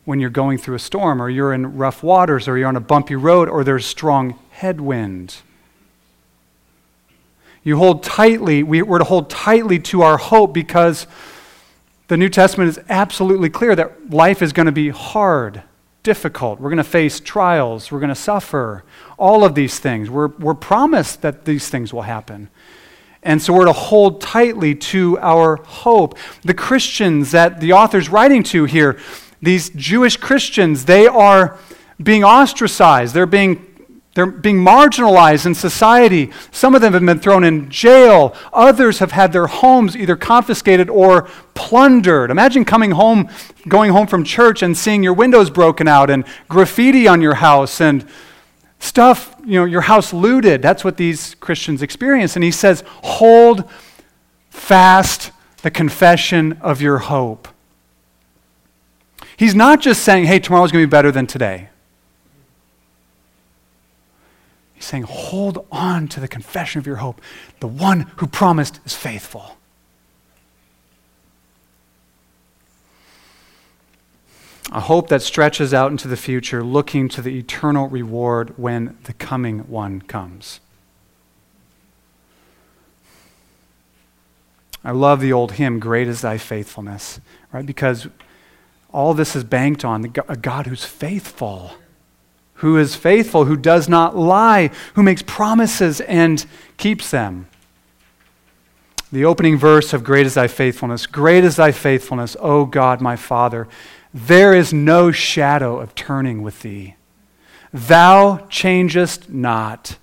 when 0.06 0.20
you're 0.20 0.30
going 0.30 0.60
through 0.60 0.76
a 0.76 0.80
storm 0.80 1.20
or 1.20 1.32
you're 1.32 1.52
in 1.52 1.78
rough 1.78 2.04
waters 2.04 2.48
or 2.48 2.60
you're 2.60 2.68
on 2.68 2.76
a 2.76 2.80
bumpy 2.80 3.16
road 3.16 3.50
or 3.50 3.64
there's 3.64 3.84
strong 3.84 4.38
headwind. 4.52 5.38
You 7.64 7.78
hold 7.78 8.04
tightly, 8.04 8.62
we, 8.62 8.84
we're 8.84 9.00
to 9.00 9.04
hold 9.04 9.32
tightly 9.32 9.80
to 9.80 10.04
our 10.04 10.20
hope 10.20 10.54
because 10.54 11.08
the 12.08 12.18
New 12.18 12.30
Testament 12.30 12.70
is 12.70 12.80
absolutely 12.90 13.50
clear 13.50 13.76
that 13.76 14.10
life 14.12 14.42
is 14.42 14.54
going 14.54 14.66
to 14.66 14.72
be 14.72 14.90
hard 14.90 15.64
difficult. 16.04 16.62
We're 16.62 16.70
going 16.70 16.78
to 16.78 16.86
face 16.86 17.20
trials. 17.20 17.92
We're 17.92 18.00
going 18.00 18.08
to 18.08 18.16
suffer. 18.16 18.86
All 19.18 19.44
of 19.44 19.56
these 19.56 19.78
things. 19.78 20.10
We're, 20.10 20.30
we're 20.30 20.54
promised 20.54 21.22
that 21.22 21.44
these 21.44 21.68
things 21.68 21.94
will 21.94 22.04
happen. 22.04 22.50
And 23.24 23.42
so 23.42 23.52
we're 23.52 23.66
to 23.66 23.74
hold 23.74 24.22
tightly 24.22 24.74
to 24.74 25.20
our 25.20 25.58
hope. 25.58 26.18
The 26.44 26.54
Christians 26.54 27.32
that 27.32 27.60
the 27.60 27.74
author's 27.74 28.08
writing 28.08 28.42
to 28.44 28.64
here, 28.64 28.98
these 29.42 29.70
Jewish 29.72 30.16
Christians, 30.16 30.86
they 30.86 31.08
are 31.08 31.60
being 32.02 32.24
ostracized. 32.24 33.14
They're 33.14 33.26
being 33.26 33.66
they're 34.18 34.26
being 34.26 34.58
marginalized 34.58 35.46
in 35.46 35.54
society. 35.54 36.32
Some 36.50 36.74
of 36.74 36.82
them 36.82 36.94
have 36.94 37.06
been 37.06 37.20
thrown 37.20 37.44
in 37.44 37.70
jail. 37.70 38.36
Others 38.52 38.98
have 38.98 39.12
had 39.12 39.32
their 39.32 39.46
homes 39.46 39.96
either 39.96 40.16
confiscated 40.16 40.90
or 40.90 41.30
plundered. 41.54 42.32
Imagine 42.32 42.66
coming 42.66 42.90
home, 42.90 43.30
going 43.68 43.92
home 43.92 44.08
from 44.08 44.24
church 44.24 44.64
and 44.64 44.76
seeing 44.76 45.04
your 45.04 45.14
windows 45.14 45.52
broken 45.52 45.88
out 45.88 46.10
and 46.10 46.26
graffiti 46.50 47.08
on 47.08 47.22
your 47.22 47.36
house 47.36 47.80
and 47.80 48.08
stuff, 48.80 49.36
you 49.46 49.60
know, 49.60 49.66
your 49.66 49.82
house 49.82 50.12
looted. 50.12 50.64
That's 50.64 50.84
what 50.84 50.98
these 50.98 51.36
Christians 51.36 51.84
experience. 51.84 52.36
And 52.36 52.44
he 52.44 52.50
says, 52.50 52.84
hold 52.88 53.70
fast 54.50 55.32
the 55.62 55.70
confession 55.70 56.54
of 56.62 56.82
your 56.82 56.98
hope. 56.98 57.48
He's 59.38 59.54
not 59.54 59.80
just 59.80 60.02
saying, 60.02 60.26
hey, 60.26 60.40
tomorrow's 60.40 60.72
going 60.72 60.82
to 60.82 60.88
be 60.88 60.90
better 60.90 61.12
than 61.12 61.28
today. 61.28 61.70
He's 64.78 64.86
saying, 64.86 65.04
hold 65.04 65.66
on 65.72 66.08
to 66.10 66.20
the 66.20 66.28
confession 66.28 66.78
of 66.78 66.86
your 66.86 66.98
hope. 66.98 67.20
The 67.62 67.68
one 67.68 68.02
who 68.18 68.28
promised 68.28 68.80
is 68.86 68.94
faithful. 68.94 69.58
A 74.72 74.82
hope 74.82 75.08
that 75.08 75.24
stretches 75.24 75.74
out 75.74 75.90
into 75.90 76.08
the 76.08 76.16
future, 76.16 76.64
looking 76.64 77.10
to 77.10 77.24
the 77.24 77.40
eternal 77.40 77.88
reward 77.88 78.54
when 78.56 78.96
the 79.06 79.14
coming 79.14 79.62
one 79.62 80.02
comes. 80.02 80.60
I 84.84 84.92
love 84.92 85.22
the 85.22 85.34
old 85.34 85.54
hymn, 85.54 85.80
Great 85.80 86.08
is 86.08 86.22
Thy 86.22 86.38
Faithfulness, 86.38 87.20
right? 87.52 87.66
Because 87.66 88.08
all 88.94 89.16
this 89.16 89.36
is 89.36 89.44
banked 89.44 89.84
on 89.84 90.14
a 90.28 90.38
God 90.38 90.68
who's 90.68 90.86
faithful 90.86 91.72
who 92.58 92.78
is 92.78 92.96
faithful, 92.96 93.46
who 93.46 93.58
does 93.58 93.88
not 93.88 94.16
lie, 94.16 94.70
who 94.96 95.04
makes 95.04 95.22
promises 95.22 96.02
and 96.02 96.46
keeps 96.78 97.12
them. 97.12 97.48
The 99.12 99.26
opening 99.26 99.58
verse 99.58 99.94
of 99.94 100.04
Great 100.04 100.26
is 100.26 100.34
Thy 100.34 100.48
Faithfulness. 100.48 101.06
Great 101.06 101.44
is 101.44 101.56
Thy 101.56 101.72
faithfulness, 101.72 102.36
O 102.40 102.66
God, 102.66 103.00
my 103.00 103.16
Father. 103.16 103.68
There 104.14 104.54
is 104.54 104.74
no 104.74 105.12
shadow 105.12 105.80
of 105.80 105.96
turning 105.96 106.42
with 106.42 106.62
Thee. 106.62 106.96
Thou 107.72 108.46
changest 108.50 109.30
not. 109.30 109.98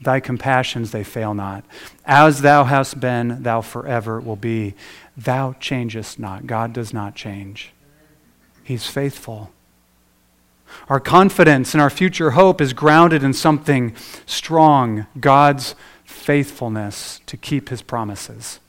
Thy 0.00 0.20
compassions, 0.20 0.90
they 0.90 1.04
fail 1.04 1.34
not. 1.34 1.64
As 2.04 2.40
Thou 2.40 2.64
hast 2.64 2.98
been, 3.00 3.42
Thou 3.42 3.60
forever 3.60 4.18
will 4.18 4.36
be. 4.36 4.74
Thou 5.16 5.54
changest 5.60 6.18
not. 6.18 6.46
God 6.46 6.72
does 6.72 6.92
not 6.92 7.14
change. 7.14 7.72
He's 8.64 8.86
faithful. 8.86 9.50
Our 10.88 11.00
confidence 11.00 11.74
and 11.74 11.80
our 11.80 11.90
future 11.90 12.32
hope 12.32 12.60
is 12.60 12.72
grounded 12.72 13.24
in 13.24 13.32
something 13.32 13.94
strong 14.24 15.06
God's 15.18 15.74
faithfulness 16.04 17.20
to 17.26 17.36
keep 17.36 17.68
his 17.68 17.82
promises. 17.82 18.60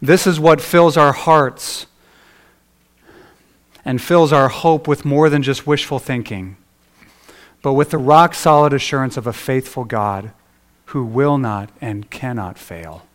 This 0.00 0.26
is 0.26 0.40
what 0.40 0.60
fills 0.60 0.96
our 0.96 1.12
hearts 1.12 1.86
and 3.84 4.02
fills 4.02 4.32
our 4.32 4.48
hope 4.48 4.88
with 4.88 5.04
more 5.04 5.30
than 5.30 5.42
just 5.42 5.66
wishful 5.66 6.00
thinking, 6.00 6.56
but 7.62 7.74
with 7.74 7.90
the 7.90 7.98
rock 7.98 8.34
solid 8.34 8.72
assurance 8.72 9.16
of 9.16 9.26
a 9.26 9.32
faithful 9.32 9.84
God 9.84 10.32
who 10.92 11.02
will 11.04 11.38
not 11.38 11.70
and 11.80 12.10
cannot 12.10 12.58
fail. 12.58 13.06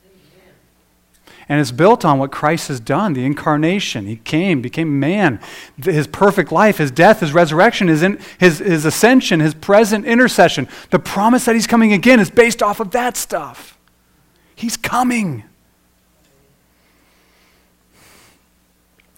And 1.48 1.62
it's 1.62 1.72
built 1.72 2.04
on 2.04 2.18
what 2.18 2.32
Christ 2.32 2.70
has 2.70 2.80
done, 2.80 3.14
the 3.14 3.24
incarnation. 3.24 4.08
He 4.08 4.18
came, 4.18 4.62
became 4.62 5.00
man. 5.00 5.40
His 5.82 6.08
perfect 6.08 6.52
life, 6.52 6.80
his 6.80 6.90
death, 6.90 7.20
his 7.20 7.34
resurrection, 7.34 7.88
his, 7.88 8.02
in, 8.02 8.20
his, 8.40 8.58
his 8.58 8.84
ascension, 8.84 9.40
his 9.42 9.54
present 9.54 10.06
intercession. 10.06 10.68
The 10.90 10.98
promise 10.98 11.46
that 11.46 11.54
he's 11.54 11.68
coming 11.68 11.94
again 11.94 12.20
is 12.20 12.32
based 12.32 12.64
off 12.64 12.80
of 12.80 12.92
that 12.92 13.16
stuff. 13.16 13.78
He's 14.56 14.76
coming. 14.76 15.44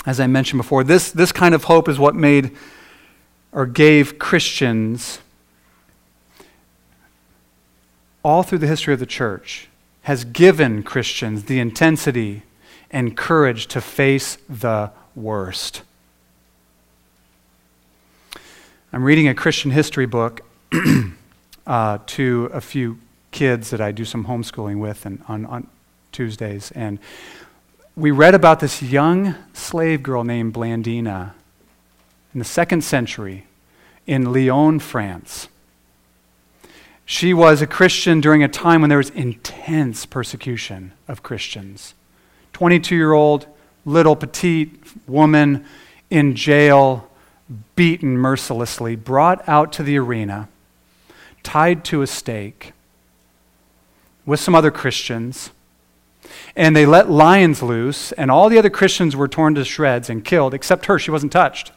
As 0.06 0.20
I 0.20 0.28
mentioned 0.28 0.60
before, 0.60 0.84
this, 0.84 1.12
this 1.12 1.32
kind 1.32 1.56
of 1.56 1.64
hope 1.64 1.88
is 1.88 1.98
what 1.98 2.14
made 2.14 2.56
or 3.54 3.66
gave 3.66 4.20
Christians 4.20 5.20
all 8.24 8.44
through 8.44 8.58
the 8.60 8.68
history 8.68 8.94
of 8.94 9.00
the 9.00 9.06
church 9.06 9.68
has 10.04 10.24
given 10.24 10.84
Christians 10.84 11.44
the 11.46 11.60
intensity 11.60 12.44
and 12.92 13.16
courage 13.16 13.68
to 13.68 13.82
face 13.82 14.38
the 14.50 14.92
worst. 15.16 15.84
I'm 18.92 19.04
reading 19.04 19.28
a 19.28 19.36
Christian 19.36 19.72
history 19.72 20.08
book 20.08 20.42
uh, 21.68 22.00
to 22.08 22.50
a 22.52 22.62
few 22.62 22.98
kids 23.32 23.70
that 23.70 23.82
I 23.82 23.92
do 23.92 24.06
some 24.06 24.26
homeschooling 24.26 24.80
with 24.80 25.06
and 25.06 25.22
on, 25.28 25.46
on 25.46 25.68
Tuesdays. 26.12 26.72
And 26.72 26.98
we 27.96 28.12
read 28.12 28.34
about 28.34 28.60
this 28.60 28.82
young 28.82 29.36
slave 29.54 30.02
girl 30.02 30.24
named 30.24 30.54
Blandina 30.54 31.34
in 32.34 32.40
the 32.40 32.46
second 32.46 32.84
century 32.84 33.46
in 34.08 34.34
Lyon, 34.34 34.80
France. 34.80 35.50
She 37.12 37.34
was 37.34 37.60
a 37.60 37.66
Christian 37.66 38.22
during 38.22 38.44
a 38.44 38.48
time 38.48 38.82
when 38.82 38.90
there 38.90 39.00
was 39.00 39.10
intense 39.10 40.06
persecution 40.06 40.92
of 41.08 41.24
Christians. 41.24 41.96
22 42.54 42.96
year 42.96 43.14
old, 43.14 43.48
little 43.84 44.16
petite 44.16 44.70
woman 45.08 45.66
in 46.12 46.36
jail, 46.36 47.10
beaten 47.76 48.16
mercilessly, 48.16 48.96
brought 48.96 49.42
out 49.50 49.74
to 49.74 49.84
the 49.84 49.98
arena, 49.98 50.50
tied 51.42 51.84
to 51.86 52.04
a 52.04 52.08
stake 52.08 52.74
with 54.24 54.40
some 54.40 54.54
other 54.54 54.70
Christians. 54.70 55.50
And 56.56 56.76
they 56.76 56.86
let 56.86 57.10
lions 57.10 57.64
loose, 57.64 58.12
and 58.12 58.30
all 58.30 58.50
the 58.50 58.60
other 58.60 58.70
Christians 58.70 59.16
were 59.16 59.28
torn 59.28 59.56
to 59.56 59.66
shreds 59.66 60.12
and 60.12 60.24
killed, 60.24 60.54
except 60.54 60.86
her. 60.86 61.00
She 61.00 61.10
wasn't 61.10 61.32
touched 61.32 61.72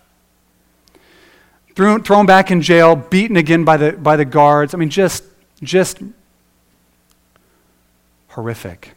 thrown, 1.74 2.02
thrown 2.02 2.26
back 2.26 2.50
in 2.50 2.62
jail, 2.62 2.96
beaten 2.96 3.36
again 3.36 3.64
by 3.64 3.76
the, 3.76 3.92
by 3.92 4.16
the 4.16 4.24
guards. 4.24 4.74
I 4.74 4.78
mean, 4.78 4.90
just, 4.90 5.24
just 5.62 5.98
horrific. 8.28 8.94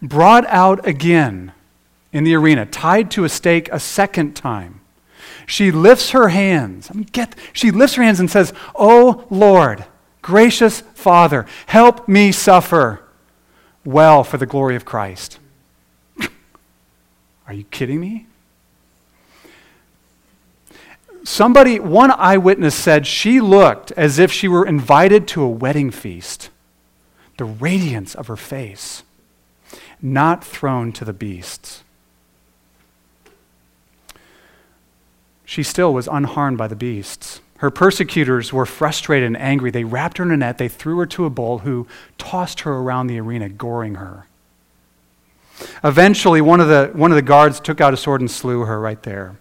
Brought 0.00 0.46
out 0.46 0.86
again 0.86 1.52
in 2.12 2.24
the 2.24 2.34
arena, 2.34 2.66
tied 2.66 3.10
to 3.12 3.24
a 3.24 3.28
stake 3.28 3.68
a 3.72 3.80
second 3.80 4.34
time. 4.34 4.80
She 5.46 5.70
lifts 5.70 6.10
her 6.10 6.28
hands. 6.28 6.90
I 6.90 6.94
mean, 6.94 7.08
get, 7.12 7.34
she 7.52 7.70
lifts 7.70 7.96
her 7.96 8.02
hands 8.02 8.20
and 8.20 8.30
says, 8.30 8.52
Oh 8.74 9.26
Lord, 9.30 9.84
gracious 10.22 10.80
Father, 10.94 11.46
help 11.66 12.08
me 12.08 12.32
suffer 12.32 13.02
well 13.84 14.24
for 14.24 14.38
the 14.38 14.46
glory 14.46 14.76
of 14.76 14.84
Christ. 14.84 15.38
Are 17.46 17.52
you 17.52 17.64
kidding 17.64 18.00
me? 18.00 18.26
Somebody, 21.24 21.80
one 21.80 22.10
eyewitness 22.10 22.74
said 22.74 23.06
she 23.06 23.40
looked 23.40 23.92
as 23.92 24.18
if 24.18 24.30
she 24.30 24.46
were 24.46 24.66
invited 24.66 25.26
to 25.28 25.42
a 25.42 25.48
wedding 25.48 25.90
feast. 25.90 26.50
The 27.38 27.46
radiance 27.46 28.14
of 28.14 28.26
her 28.26 28.36
face, 28.36 29.02
not 30.02 30.44
thrown 30.44 30.92
to 30.92 31.04
the 31.04 31.14
beasts. 31.14 31.82
She 35.46 35.62
still 35.62 35.94
was 35.94 36.08
unharmed 36.08 36.58
by 36.58 36.68
the 36.68 36.76
beasts. 36.76 37.40
Her 37.58 37.70
persecutors 37.70 38.52
were 38.52 38.66
frustrated 38.66 39.26
and 39.26 39.36
angry. 39.38 39.70
They 39.70 39.84
wrapped 39.84 40.18
her 40.18 40.24
in 40.24 40.30
a 40.30 40.36
net, 40.36 40.58
they 40.58 40.68
threw 40.68 40.98
her 40.98 41.06
to 41.06 41.24
a 41.24 41.30
bull 41.30 41.60
who 41.60 41.86
tossed 42.18 42.60
her 42.60 42.72
around 42.72 43.06
the 43.06 43.18
arena, 43.18 43.48
goring 43.48 43.94
her. 43.94 44.26
Eventually, 45.82 46.42
one 46.42 46.60
of 46.60 46.68
the, 46.68 46.90
one 46.92 47.12
of 47.12 47.16
the 47.16 47.22
guards 47.22 47.60
took 47.60 47.80
out 47.80 47.94
a 47.94 47.96
sword 47.96 48.20
and 48.20 48.30
slew 48.30 48.60
her 48.60 48.78
right 48.78 49.02
there. 49.04 49.36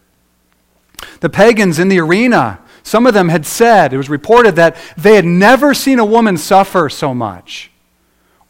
The 1.19 1.29
pagans 1.29 1.79
in 1.79 1.87
the 1.87 1.99
arena, 1.99 2.59
some 2.83 3.05
of 3.05 3.13
them 3.13 3.29
had 3.29 3.45
said, 3.45 3.93
it 3.93 3.97
was 3.97 4.09
reported 4.09 4.55
that 4.55 4.77
they 4.97 5.15
had 5.15 5.25
never 5.25 5.73
seen 5.73 5.99
a 5.99 6.05
woman 6.05 6.37
suffer 6.37 6.89
so 6.89 7.13
much 7.13 7.71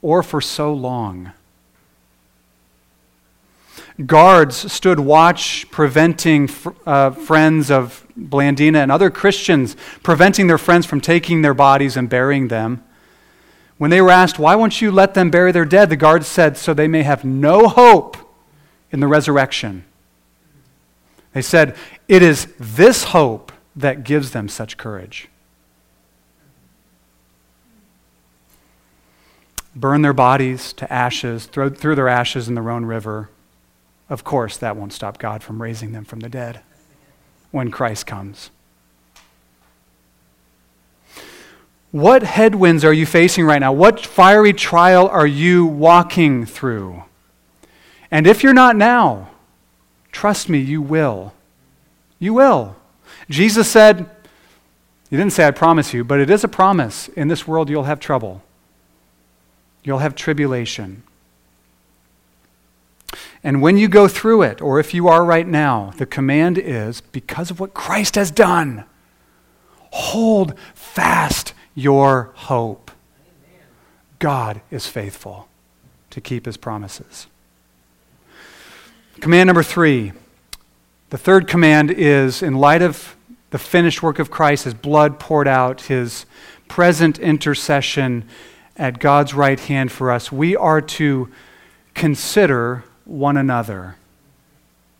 or 0.01 0.23
for 0.23 0.41
so 0.41 0.73
long. 0.73 1.31
Guards 4.05 4.71
stood 4.71 4.99
watch, 4.99 5.69
preventing 5.69 6.49
uh, 6.85 7.11
friends 7.11 7.69
of 7.69 8.05
Blandina 8.17 8.77
and 8.77 8.91
other 8.91 9.11
Christians, 9.11 9.75
preventing 10.01 10.47
their 10.47 10.57
friends 10.57 10.87
from 10.87 10.99
taking 10.99 11.43
their 11.43 11.53
bodies 11.53 11.95
and 11.95 12.09
burying 12.09 12.47
them. 12.47 12.83
When 13.77 13.91
they 13.91 14.01
were 14.01 14.09
asked, 14.09 14.39
Why 14.39 14.55
won't 14.55 14.81
you 14.81 14.91
let 14.91 15.13
them 15.13 15.29
bury 15.29 15.51
their 15.51 15.65
dead? 15.65 15.89
the 15.89 15.95
guards 15.95 16.27
said, 16.27 16.57
So 16.57 16.73
they 16.73 16.87
may 16.87 17.03
have 17.03 17.23
no 17.23 17.67
hope 17.67 18.17
in 18.91 18.99
the 18.99 19.07
resurrection. 19.07 19.85
They 21.33 21.41
said, 21.41 21.75
It 22.13 22.21
is 22.21 22.47
this 22.59 23.05
hope 23.05 23.51
that 23.75 24.03
gives 24.03 24.33
them 24.33 24.47
such 24.47 24.77
courage. 24.77 25.29
Burn 29.75 30.03
their 30.03 30.13
bodies 30.13 30.73
to 30.73 30.93
ashes, 30.93 31.47
throw, 31.47 31.71
throw 31.71 31.95
their 31.95 32.07
ashes 32.07 32.47
in 32.47 32.53
the 32.53 32.61
Rhone 32.61 32.85
River. 32.85 33.31
Of 34.11 34.23
course, 34.23 34.57
that 34.57 34.77
won't 34.77 34.93
stop 34.93 35.17
God 35.17 35.41
from 35.41 35.59
raising 35.59 35.93
them 35.93 36.05
from 36.05 36.19
the 36.19 36.29
dead 36.29 36.61
when 37.49 37.71
Christ 37.71 38.05
comes. 38.05 38.51
What 41.89 42.21
headwinds 42.21 42.85
are 42.85 42.93
you 42.93 43.07
facing 43.07 43.45
right 43.45 43.57
now? 43.57 43.73
What 43.73 44.05
fiery 44.05 44.53
trial 44.53 45.07
are 45.07 45.25
you 45.25 45.65
walking 45.65 46.45
through? 46.45 47.05
And 48.11 48.27
if 48.27 48.43
you're 48.43 48.53
not 48.53 48.75
now, 48.75 49.31
Trust 50.13 50.47
me, 50.47 50.59
you 50.59 50.79
will. 50.79 51.33
You 52.23 52.33
will. 52.33 52.77
Jesus 53.29 53.69
said, 53.69 54.09
He 55.09 55.17
didn't 55.17 55.33
say, 55.33 55.45
I 55.45 55.51
promise 55.51 55.93
you, 55.93 56.05
but 56.05 56.21
it 56.21 56.29
is 56.29 56.45
a 56.45 56.47
promise. 56.47 57.09
In 57.09 57.27
this 57.27 57.45
world, 57.45 57.69
you'll 57.69 57.83
have 57.83 57.99
trouble, 57.99 58.41
you'll 59.83 59.99
have 59.99 60.15
tribulation. 60.15 61.03
And 63.43 63.61
when 63.61 63.75
you 63.75 63.89
go 63.89 64.07
through 64.07 64.43
it, 64.43 64.61
or 64.61 64.79
if 64.79 64.93
you 64.93 65.09
are 65.09 65.25
right 65.25 65.45
now, 65.45 65.91
the 65.97 66.05
command 66.05 66.57
is 66.57 67.01
because 67.01 67.51
of 67.51 67.59
what 67.59 67.73
Christ 67.73 68.15
has 68.15 68.31
done, 68.31 68.85
hold 69.91 70.57
fast 70.73 71.53
your 71.75 72.31
hope. 72.35 72.89
God 74.19 74.61
is 74.71 74.87
faithful 74.87 75.49
to 76.11 76.21
keep 76.21 76.45
his 76.45 76.55
promises. 76.55 77.27
Command 79.19 79.47
number 79.47 79.61
three. 79.61 80.13
The 81.13 81.19
third 81.19 81.47
command 81.47 81.91
is 81.91 82.41
in 82.41 82.55
light 82.55 82.81
of 82.81 83.15
the 83.51 83.59
finished 83.59 84.01
work 84.01 84.17
of 84.17 84.31
Christ, 84.31 84.63
his 84.63 84.73
blood 84.73 85.19
poured 85.19 85.47
out, 85.47 85.81
his 85.81 86.25
present 86.67 87.19
intercession 87.19 88.27
at 88.77 88.97
God's 88.97 89.35
right 89.35 89.59
hand 89.59 89.91
for 89.91 90.09
us, 90.09 90.31
we 90.31 90.55
are 90.55 90.81
to 90.81 91.29
consider 91.93 92.83
one 93.05 93.37
another. 93.37 93.95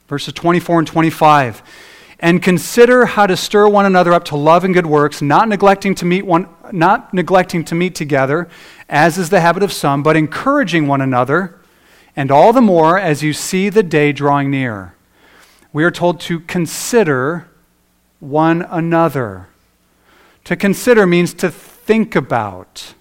Verses 0.08 0.36
24 0.36 0.80
and 0.82 0.88
25. 0.88 1.64
And 2.20 2.44
consider 2.44 3.08
how 3.08 3.26
to 3.26 3.36
stir 3.36 3.68
one 3.68 3.88
another 3.88 4.14
up 4.14 4.26
to 4.26 4.36
love 4.36 4.64
and 4.64 4.72
good 4.76 4.86
works, 4.86 5.20
not 5.20 5.50
neglecting 5.50 5.96
to 5.96 6.06
meet 6.06 6.28
one 6.28 6.48
not 6.72 7.12
neglecting 7.12 7.66
to 7.66 7.74
meet 7.74 7.96
together, 7.96 8.48
as 8.88 9.18
is 9.18 9.32
the 9.32 9.42
habit 9.42 9.64
of 9.64 9.74
some, 9.74 10.04
but 10.04 10.16
encouraging 10.16 10.86
one 10.86 11.02
another 11.02 11.60
and 12.16 12.30
all 12.30 12.54
the 12.54 12.62
more 12.62 13.00
as 13.00 13.24
you 13.24 13.34
see 13.34 13.70
the 13.70 13.82
day 13.82 14.12
drawing 14.12 14.52
near. 14.52 14.94
We 15.74 15.84
are 15.84 15.92
told 15.92 16.20
to 16.22 16.40
consider 16.40 17.48
one 18.20 18.62
another. 18.62 19.48
To 20.46 20.56
consider 20.56 21.08
means 21.08 21.34
to 21.36 21.50
think 21.50 22.16
about, 22.16 22.94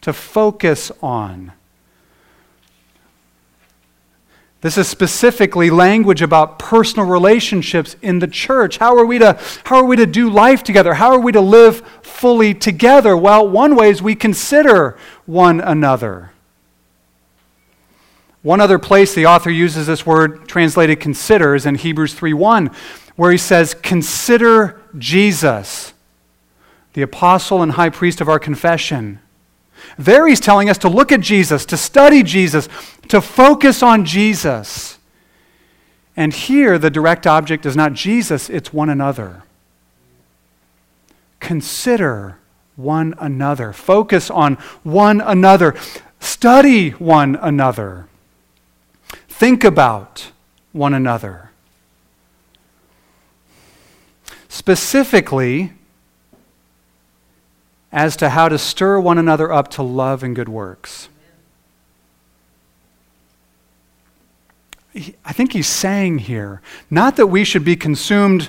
to 0.00 0.12
focus 0.12 0.90
on. 1.00 1.52
This 4.62 4.78
is 4.78 4.88
specifically 4.88 5.70
language 5.70 6.22
about 6.22 6.58
personal 6.58 7.06
relationships 7.06 7.94
in 8.02 8.18
the 8.18 8.26
church. 8.26 8.78
How 8.78 8.98
are 8.98 9.06
we 9.06 9.18
to, 9.20 9.38
how 9.64 9.76
are 9.76 9.84
we 9.84 9.94
to 9.96 10.06
do 10.06 10.28
life 10.28 10.64
together? 10.64 10.94
How 10.94 11.10
are 11.10 11.20
we 11.20 11.30
to 11.32 11.40
live 11.40 11.86
fully 12.02 12.52
together? 12.52 13.16
Well, 13.16 13.48
one 13.48 13.76
way 13.76 13.90
is 13.90 14.02
we 14.02 14.16
consider 14.16 14.98
one 15.24 15.60
another. 15.60 16.32
One 18.46 18.60
other 18.60 18.78
place 18.78 19.12
the 19.12 19.26
author 19.26 19.50
uses 19.50 19.88
this 19.88 20.06
word 20.06 20.46
translated 20.46 21.00
consider 21.00 21.56
is 21.56 21.66
in 21.66 21.74
Hebrews 21.74 22.14
3:1, 22.14 22.70
where 23.16 23.32
he 23.32 23.38
says, 23.38 23.74
"Consider 23.74 24.80
Jesus, 24.96 25.92
the 26.92 27.02
apostle 27.02 27.60
and 27.60 27.72
high 27.72 27.88
priest 27.88 28.20
of 28.20 28.28
our 28.28 28.38
confession, 28.38 29.18
There, 29.98 30.28
he's 30.28 30.38
telling 30.38 30.70
us 30.70 30.78
to 30.78 30.88
look 30.88 31.10
at 31.10 31.20
Jesus, 31.20 31.64
to 31.66 31.76
study 31.76 32.22
Jesus, 32.22 32.68
to 33.08 33.20
focus 33.20 33.82
on 33.82 34.04
Jesus. 34.04 34.98
And 36.16 36.32
here, 36.32 36.78
the 36.78 36.88
direct 36.88 37.26
object 37.26 37.66
is 37.66 37.76
not 37.76 37.94
Jesus, 37.94 38.48
it's 38.48 38.72
one 38.72 38.88
another. 38.88 39.42
Consider 41.40 42.38
one 42.76 43.14
another, 43.18 43.72
focus 43.72 44.30
on 44.30 44.54
one 44.82 45.20
another, 45.20 45.74
study 46.20 46.90
one 46.90 47.36
another, 47.42 48.06
think 49.38 49.64
about 49.64 50.32
one 50.72 50.94
another. 50.94 51.50
Specifically, 54.48 55.72
as 57.92 58.16
to 58.16 58.30
how 58.30 58.48
to 58.48 58.58
stir 58.58 58.98
one 58.98 59.18
another 59.18 59.52
up 59.52 59.68
to 59.68 59.82
love 59.82 60.22
and 60.22 60.34
good 60.34 60.48
works. 60.48 61.10
I 65.22 65.32
think 65.32 65.52
he's 65.52 65.66
saying 65.66 66.20
here, 66.20 66.62
not 66.88 67.16
that 67.16 67.26
we 67.26 67.44
should 67.44 67.64
be 67.64 67.76
consumed 67.76 68.48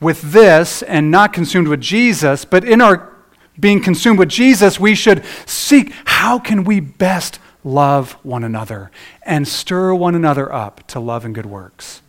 with 0.00 0.32
this 0.32 0.82
and 0.82 1.10
not 1.10 1.34
consumed 1.34 1.68
with 1.68 1.82
Jesus, 1.82 2.46
but 2.46 2.64
in 2.64 2.80
our 2.80 3.12
being 3.60 3.82
consumed 3.82 4.18
with 4.18 4.30
Jesus, 4.30 4.80
we 4.80 4.94
should 4.94 5.22
seek 5.44 5.92
how 6.06 6.38
can 6.38 6.64
we 6.64 6.80
best 6.80 7.38
love 7.64 8.12
one 8.22 8.44
another 8.44 8.90
and 9.22 9.46
stir 9.46 9.94
one 9.94 10.14
another 10.14 10.52
up 10.52 10.86
to 10.88 11.00
love 11.00 11.24
and 11.24 11.34
good 11.34 11.46
works. 11.46 12.02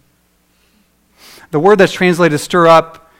The 1.51 1.59
word 1.59 1.77
that's 1.77 1.93
translated 1.93 2.39
stir 2.39 2.67
up 2.67 3.11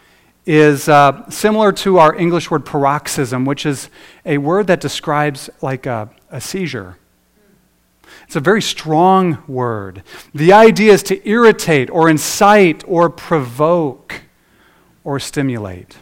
is 0.46 0.90
uh, 0.90 1.30
similar 1.30 1.72
to 1.72 2.00
our 2.00 2.16
English 2.16 2.52
word 2.52 2.66
paroxysm, 2.66 3.46
which 3.46 3.66
is 3.66 3.90
a 4.26 4.38
word 4.40 4.68
that 4.68 4.82
describes 4.82 5.50
like 5.62 5.86
a, 5.86 6.10
a 6.32 6.42
seizure. 6.42 6.98
It's 8.26 8.36
a 8.36 8.42
very 8.42 8.62
strong 8.62 9.44
word. 9.48 10.04
The 10.34 10.54
idea 10.54 10.94
is 10.94 11.04
to 11.04 11.28
irritate 11.28 11.90
or 11.90 12.10
incite 12.10 12.84
or 12.88 13.10
provoke 13.10 14.22
or 15.04 15.20
stimulate. 15.20 15.98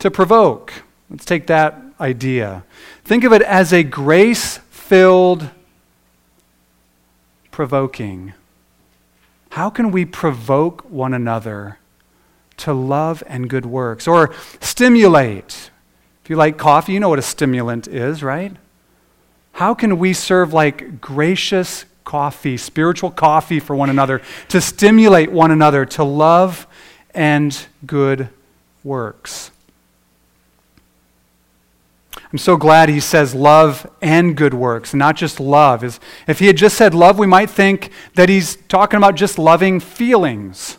To 0.00 0.10
provoke, 0.10 0.72
let's 1.10 1.24
take 1.24 1.48
that 1.48 1.80
idea. 2.00 2.64
Think 3.04 3.24
of 3.24 3.32
it 3.32 3.42
as 3.42 3.72
a 3.72 3.82
grace 3.82 4.58
filled 4.70 5.50
provoking. 7.50 8.32
How 9.50 9.68
can 9.68 9.90
we 9.90 10.04
provoke 10.04 10.88
one 10.88 11.12
another 11.12 11.78
to 12.58 12.72
love 12.72 13.22
and 13.26 13.50
good 13.50 13.66
works? 13.66 14.06
Or 14.06 14.32
stimulate. 14.60 15.70
If 16.24 16.30
you 16.30 16.36
like 16.36 16.56
coffee, 16.56 16.92
you 16.92 17.00
know 17.00 17.08
what 17.08 17.18
a 17.18 17.22
stimulant 17.22 17.88
is, 17.88 18.22
right? 18.22 18.56
How 19.52 19.74
can 19.74 19.98
we 19.98 20.12
serve 20.12 20.52
like 20.52 21.00
gracious 21.00 21.84
coffee, 22.04 22.56
spiritual 22.56 23.10
coffee 23.10 23.60
for 23.60 23.74
one 23.74 23.90
another, 23.90 24.22
to 24.48 24.60
stimulate 24.60 25.32
one 25.32 25.50
another 25.50 25.84
to 25.84 26.04
love 26.04 26.66
and 27.14 27.66
good 27.84 28.28
works? 28.84 29.50
I'm 32.32 32.38
so 32.38 32.56
glad 32.56 32.88
he 32.88 33.00
says 33.00 33.34
love 33.34 33.90
and 34.00 34.36
good 34.36 34.54
works, 34.54 34.94
not 34.94 35.16
just 35.16 35.40
love. 35.40 35.82
If 36.28 36.38
he 36.38 36.46
had 36.46 36.56
just 36.56 36.76
said 36.76 36.94
love, 36.94 37.18
we 37.18 37.26
might 37.26 37.50
think 37.50 37.90
that 38.14 38.28
he's 38.28 38.56
talking 38.68 38.98
about 38.98 39.16
just 39.16 39.38
loving 39.38 39.80
feelings. 39.80 40.78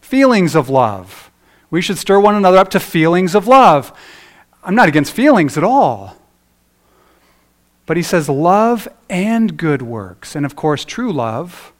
Feelings 0.00 0.56
of 0.56 0.68
love. 0.68 1.30
We 1.70 1.80
should 1.80 1.98
stir 1.98 2.18
one 2.18 2.34
another 2.34 2.58
up 2.58 2.70
to 2.70 2.80
feelings 2.80 3.34
of 3.36 3.46
love. 3.46 3.96
I'm 4.64 4.74
not 4.74 4.88
against 4.88 5.12
feelings 5.12 5.56
at 5.56 5.64
all. 5.64 6.16
But 7.86 7.96
he 7.96 8.02
says 8.02 8.28
love 8.28 8.88
and 9.08 9.56
good 9.56 9.80
works. 9.80 10.34
And 10.34 10.44
of 10.44 10.56
course, 10.56 10.84
true 10.84 11.12
love 11.12 11.72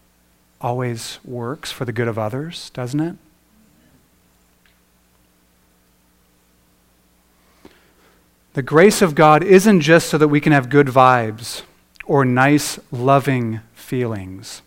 always 0.61 1.19
works 1.25 1.73
for 1.73 1.85
the 1.85 1.93
good 1.93 2.07
of 2.07 2.17
others, 2.17 2.71
doesn't 2.71 3.01
it? 3.01 3.17
The 8.57 8.63
grace 8.63 9.03
of 9.03 9.15
God 9.15 9.45
isn't 9.45 9.83
just 9.83 10.09
so 10.09 10.17
that 10.17 10.29
we 10.29 10.41
can 10.41 10.53
have 10.53 10.71
good 10.71 10.87
vibes 10.87 11.61
or 12.07 12.25
nice, 12.25 12.81
loving 12.91 13.61
feelings, 13.75 14.63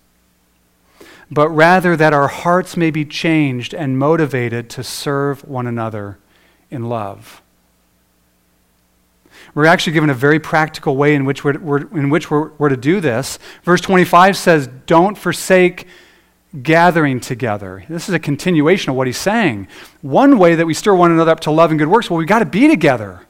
but 1.32 1.50
rather 1.50 1.98
that 1.98 2.14
our 2.14 2.28
hearts 2.28 2.78
may 2.78 2.92
be 2.92 3.04
changed 3.04 3.74
and 3.74 3.98
motivated 3.98 4.70
to 4.70 4.84
serve 4.84 5.44
one 5.44 5.66
another 5.66 6.20
in 6.70 6.88
love. 6.88 7.42
We're 9.56 9.66
actually 9.66 9.94
given 9.94 10.12
a 10.12 10.14
very 10.14 10.40
practical 10.40 10.96
way 10.96 11.16
in 11.16 11.26
which 11.26 11.44
we're, 11.44 11.58
we're 11.58 11.80
in 11.98 12.12
which 12.12 12.30
we're, 12.30 12.50
we're 12.60 12.70
to 12.70 12.78
do 12.78 13.02
this. 13.02 13.40
Verse 13.64 13.82
25 13.82 14.38
says, 14.38 14.70
Don't 14.86 15.18
forsake 15.18 15.88
gathering 16.62 17.20
together. 17.20 17.86
This 17.90 18.08
is 18.08 18.14
a 18.14 18.20
continuation 18.20 18.92
of 18.92 18.98
what 18.98 19.08
he's 19.08 19.18
saying. 19.18 19.68
One 20.04 20.38
way 20.38 20.54
that 20.54 20.68
we 20.68 20.76
stir 20.76 20.94
one 20.94 21.12
another 21.12 21.32
up 21.32 21.40
to 21.40 21.52
love 21.52 21.72
and 21.72 21.80
good 21.80 21.88
works, 21.88 22.08
well, 22.08 22.20
we've 22.20 22.28
got 22.28 22.40
to 22.40 22.46
be 22.46 22.68
together. 22.68 23.26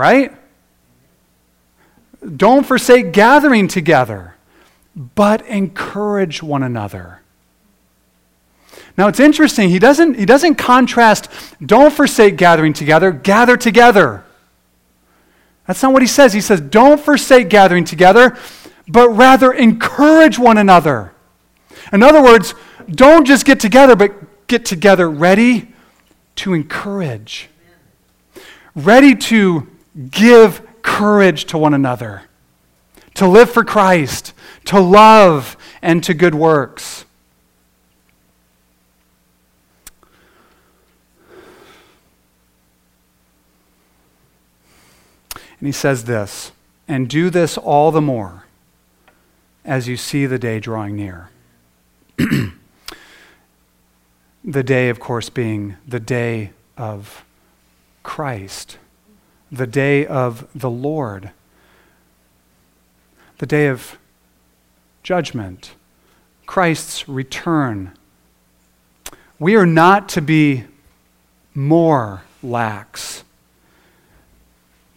Right? 0.00 0.32
Don't 2.34 2.64
forsake 2.64 3.12
gathering 3.12 3.68
together, 3.68 4.34
but 4.96 5.46
encourage 5.46 6.42
one 6.42 6.62
another. 6.62 7.20
Now 8.96 9.08
it's 9.08 9.20
interesting, 9.20 9.68
he 9.68 9.78
doesn't, 9.78 10.18
he 10.18 10.24
doesn't 10.24 10.54
contrast, 10.54 11.28
don't 11.60 11.92
forsake 11.92 12.38
gathering 12.38 12.72
together, 12.72 13.10
gather 13.10 13.58
together. 13.58 14.24
That's 15.66 15.82
not 15.82 15.92
what 15.92 16.00
he 16.00 16.08
says. 16.08 16.32
He 16.32 16.40
says, 16.40 16.62
don't 16.62 16.98
forsake 16.98 17.50
gathering 17.50 17.84
together, 17.84 18.38
but 18.88 19.10
rather 19.10 19.52
encourage 19.52 20.38
one 20.38 20.56
another. 20.56 21.12
In 21.92 22.02
other 22.02 22.22
words, 22.22 22.54
don't 22.90 23.26
just 23.26 23.44
get 23.44 23.60
together, 23.60 23.96
but 23.96 24.46
get 24.46 24.64
together 24.64 25.10
ready 25.10 25.74
to 26.36 26.54
encourage, 26.54 27.50
ready 28.74 29.14
to 29.14 29.68
give 30.10 30.66
courage 30.82 31.44
to 31.46 31.58
one 31.58 31.74
another, 31.74 32.22
to 33.14 33.26
live 33.26 33.50
for 33.50 33.64
Christ, 33.64 34.32
to 34.66 34.80
love, 34.80 35.56
and 35.82 36.02
to 36.04 36.14
good 36.14 36.34
works. 36.34 37.04
And 45.34 45.66
he 45.66 45.72
says 45.72 46.04
this, 46.04 46.52
and 46.88 47.08
do 47.08 47.28
this 47.28 47.58
all 47.58 47.90
the 47.92 48.00
more 48.00 48.44
as 49.64 49.86
you 49.86 49.96
see 49.96 50.24
the 50.24 50.38
day 50.38 50.58
drawing 50.58 50.96
near. 50.96 51.28
the 54.44 54.62
day, 54.62 54.88
of 54.88 54.98
course, 54.98 55.28
being 55.28 55.76
the 55.86 56.00
day 56.00 56.52
of 56.78 57.24
Christ 58.02 58.78
the 59.50 59.66
day 59.66 60.06
of 60.06 60.46
the 60.54 60.70
Lord, 60.70 61.30
the 63.38 63.46
day 63.46 63.66
of 63.66 63.98
judgment, 65.02 65.74
Christ's 66.46 67.08
return. 67.08 67.92
We 69.38 69.56
are 69.56 69.66
not 69.66 70.08
to 70.10 70.20
be 70.20 70.64
more 71.54 72.22
lax 72.42 73.24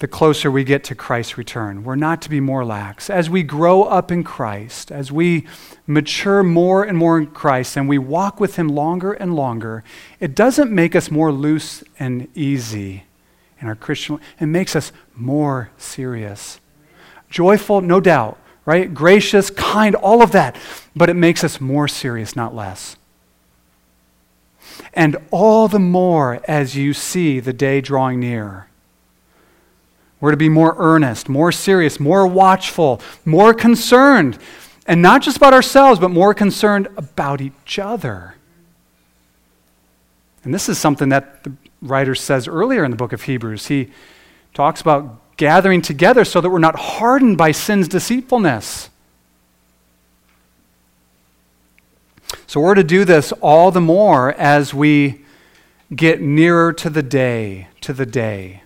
the 0.04 0.08
closer 0.10 0.52
we 0.52 0.66
get 0.66 0.84
to 0.84 0.94
Christ's 0.94 1.38
return. 1.38 1.86
We're 1.86 1.96
not 1.96 2.22
to 2.24 2.30
be 2.30 2.42
more 2.42 2.66
lax. 2.66 3.10
As 3.10 3.30
we 3.30 3.42
grow 3.42 3.84
up 3.84 4.12
in 4.12 4.26
Christ, 4.26 4.92
as 4.92 5.14
we 5.14 5.48
mature 5.88 6.44
more 6.44 6.84
and 6.84 6.98
more 6.98 7.18
in 7.18 7.28
Christ, 7.28 7.78
and 7.78 7.88
we 7.88 7.98
walk 7.98 8.38
with 8.38 8.58
Him 8.58 8.68
longer 8.68 9.14
and 9.14 9.34
longer, 9.34 9.82
it 10.20 10.36
doesn't 10.36 10.72
make 10.72 10.94
us 10.94 11.10
more 11.10 11.32
loose 11.32 11.86
and 11.98 12.28
easy 12.36 13.04
in 13.64 13.70
our 13.70 13.76
Christian 13.76 14.20
it 14.40 14.46
makes 14.46 14.76
us 14.76 14.92
more 15.16 15.72
serious. 15.78 16.60
Joyful, 17.30 17.82
no 17.82 18.00
doubt, 18.00 18.38
right? 18.66 18.94
Gracious, 18.94 19.50
kind, 19.50 19.96
all 19.96 20.22
of 20.22 20.32
that. 20.34 20.56
But 20.96 21.10
it 21.10 21.16
makes 21.16 21.44
us 21.44 21.60
more 21.60 21.88
serious, 21.88 22.36
not 22.36 22.54
less. 22.54 22.98
And 24.94 25.18
all 25.32 25.68
the 25.68 25.80
more 25.80 26.42
as 26.48 26.76
you 26.76 26.94
see 26.94 27.40
the 27.40 27.54
day 27.54 27.82
drawing 27.82 28.20
near. 28.20 28.68
We're 30.20 30.32
to 30.32 30.38
be 30.38 30.50
more 30.50 30.76
earnest, 30.78 31.28
more 31.28 31.52
serious, 31.52 32.00
more 32.00 32.28
watchful, 32.28 33.02
more 33.26 33.54
concerned. 33.54 34.38
And 34.86 35.02
not 35.02 35.22
just 35.22 35.38
about 35.38 35.54
ourselves, 35.54 36.00
but 36.00 36.10
more 36.10 36.34
concerned 36.34 36.88
about 36.98 37.42
each 37.42 37.80
other. 37.80 38.36
And 40.44 40.54
this 40.54 40.68
is 40.68 40.78
something 40.78 41.10
that 41.10 41.44
the 41.44 41.54
writer 41.84 42.16
says 42.16 42.48
earlier 42.48 42.84
in 42.84 42.92
the 42.92 42.98
book 42.98 43.14
of 43.14 43.24
Hebrews. 43.24 43.68
He 43.68 43.92
talks 44.54 44.82
about 44.82 45.20
gathering 45.38 45.82
together 45.82 46.26
so 46.26 46.42
that 46.42 46.50
we're 46.50 46.60
not 46.60 46.80
hardened 46.80 47.38
by 47.38 47.52
sin's 47.52 47.88
deceitfulness. 47.88 48.90
So 52.48 52.60
we're 52.60 52.76
to 52.76 52.84
do 52.84 53.04
this 53.04 53.32
all 53.34 53.72
the 53.72 53.82
more 53.82 54.34
as 54.34 54.74
we 54.74 55.24
get 55.94 56.22
nearer 56.22 56.72
to 56.74 56.90
the 56.90 57.04
day, 57.04 57.68
to 57.82 57.94
the 57.94 58.06
day. 58.06 58.64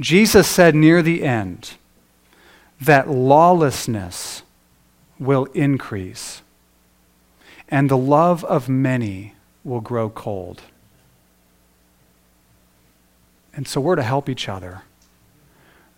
Jesus 0.00 0.48
said 0.48 0.74
near 0.74 1.02
the 1.02 1.22
end 1.22 1.74
that 2.80 3.08
lawlessness 3.08 4.42
will 5.18 5.44
increase 5.52 6.40
and 7.68 7.90
the 7.90 7.96
love 7.96 8.42
of 8.44 8.68
many 8.68 9.34
will 9.64 9.80
grow 9.80 10.08
cold. 10.08 10.62
And 13.54 13.66
so 13.66 13.80
we're 13.80 13.96
to 13.96 14.02
help 14.02 14.28
each 14.28 14.48
other 14.48 14.82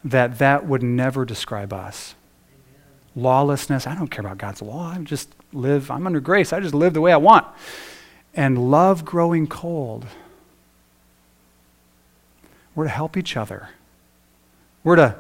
that 0.05 0.39
that 0.39 0.67
would 0.67 0.83
never 0.83 1.25
describe 1.25 1.73
us. 1.73 2.15
Lawlessness, 3.15 3.87
I 3.87 3.95
don't 3.95 4.09
care 4.09 4.25
about 4.25 4.39
God's 4.39 4.63
law. 4.63 4.95
I 4.97 4.99
just 4.99 5.29
live, 5.53 5.91
I'm 5.91 6.07
under 6.07 6.21
grace. 6.21 6.53
I 6.53 6.61
just 6.61 6.75
live 6.75 6.95
the 6.95 7.01
way 7.01 7.13
I 7.13 7.19
want. 7.19 7.47
And 8.35 8.71
love 8.71 9.05
growing 9.05 9.47
cold. 9.47 10.07
We're 12.75 12.85
to 12.85 12.91
help 12.91 13.17
each 13.17 13.37
other. 13.37 13.69
We're 14.83 14.97
to 14.97 15.17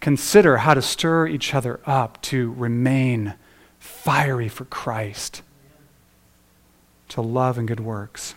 consider 0.00 0.58
how 0.58 0.74
to 0.74 0.82
stir 0.82 1.26
each 1.26 1.54
other 1.54 1.80
up 1.84 2.22
to 2.22 2.52
remain 2.52 3.34
fiery 3.80 4.48
for 4.48 4.64
Christ, 4.64 5.42
to 7.08 7.20
love 7.20 7.58
and 7.58 7.66
good 7.66 7.80
works. 7.80 8.34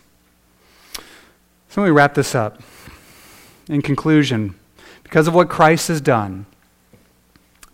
So 1.68 1.80
let 1.80 1.86
me 1.86 1.90
wrap 1.90 2.14
this 2.14 2.34
up. 2.34 2.62
In 3.68 3.82
conclusion, 3.82 4.54
because 5.02 5.28
of 5.28 5.34
what 5.34 5.48
Christ 5.48 5.88
has 5.88 6.00
done, 6.00 6.46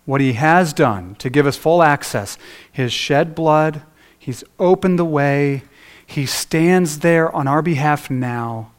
what 0.05 0.21
he 0.21 0.33
has 0.33 0.73
done 0.73 1.15
to 1.15 1.29
give 1.29 1.45
us 1.45 1.57
full 1.57 1.83
access, 1.83 2.37
his 2.71 2.93
shed 2.93 3.35
blood, 3.35 3.81
he's 4.17 4.43
opened 4.57 4.97
the 4.97 5.05
way, 5.05 5.63
he 6.05 6.25
stands 6.25 6.99
there 6.99 7.31
on 7.35 7.47
our 7.47 7.61
behalf 7.61 8.09
now. 8.09 8.71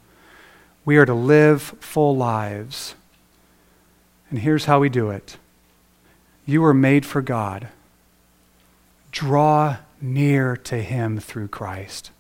We 0.84 0.96
are 0.96 1.06
to 1.06 1.14
live 1.14 1.62
full 1.80 2.16
lives. 2.16 2.94
And 4.30 4.40
here's 4.40 4.64
how 4.64 4.80
we 4.80 4.88
do 4.88 5.10
it 5.10 5.36
you 6.46 6.64
are 6.64 6.74
made 6.74 7.06
for 7.06 7.22
God. 7.22 7.68
Draw 9.12 9.76
near 10.00 10.56
to 10.56 10.82
him 10.82 11.18
through 11.18 11.48
Christ. 11.48 12.10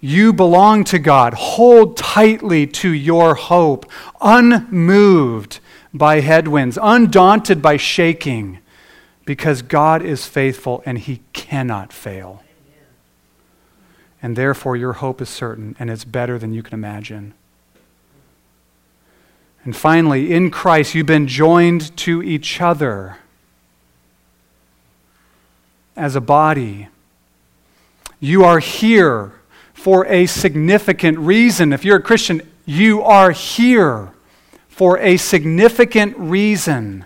You 0.00 0.32
belong 0.32 0.84
to 0.84 0.98
God. 0.98 1.34
Hold 1.34 1.96
tightly 1.96 2.66
to 2.66 2.90
your 2.90 3.34
hope, 3.34 3.90
unmoved 4.20 5.60
by 5.94 6.20
headwinds, 6.20 6.78
undaunted 6.80 7.62
by 7.62 7.76
shaking, 7.76 8.58
because 9.24 9.62
God 9.62 10.02
is 10.02 10.26
faithful 10.26 10.82
and 10.84 10.98
he 10.98 11.20
cannot 11.32 11.92
fail. 11.92 12.42
And 14.22 14.36
therefore, 14.36 14.76
your 14.76 14.94
hope 14.94 15.20
is 15.20 15.28
certain 15.28 15.74
and 15.78 15.90
it's 15.90 16.04
better 16.04 16.38
than 16.38 16.52
you 16.52 16.62
can 16.62 16.74
imagine. 16.74 17.34
And 19.64 19.76
finally, 19.76 20.32
in 20.32 20.50
Christ, 20.50 20.94
you've 20.94 21.06
been 21.06 21.28
joined 21.28 21.96
to 21.98 22.22
each 22.22 22.60
other 22.60 23.18
as 25.96 26.16
a 26.16 26.20
body. 26.20 26.88
You 28.20 28.44
are 28.44 28.58
here 28.58 29.32
for 29.72 30.06
a 30.06 30.26
significant 30.26 31.18
reason. 31.18 31.72
If 31.72 31.84
you're 31.84 31.98
a 31.98 32.02
Christian, 32.02 32.42
you 32.64 33.02
are 33.02 33.30
here 33.30 34.12
for 34.68 34.98
a 34.98 35.16
significant 35.16 36.16
reason. 36.16 37.04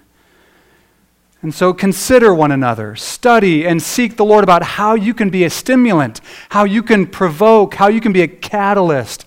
And 1.43 1.55
so 1.55 1.73
consider 1.73 2.35
one 2.35 2.51
another, 2.51 2.97
study 2.97 3.67
and 3.67 3.83
seek 3.83 4.17
the 4.17 4.25
Lord 4.25 4.43
about 4.43 4.63
how 4.63 4.95
you 4.95 5.15
can 5.15 5.31
be 5.31 5.45
a 5.45 5.51
stimulant, 5.51 6.21
how 6.49 6.65
you 6.65 6.83
can 6.83 7.07
provoke, 7.07 7.75
how 7.75 7.89
you 7.89 8.01
can 8.01 8.13
be 8.13 8.23
a 8.23 8.29
catalyst, 8.29 9.27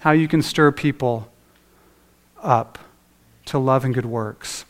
how 0.00 0.12
you 0.12 0.28
can 0.28 0.42
stir 0.42 0.70
people 0.70 1.32
up 2.42 2.78
to 3.46 3.58
love 3.58 3.84
and 3.84 3.94
good 3.94 4.06
works. 4.06 4.65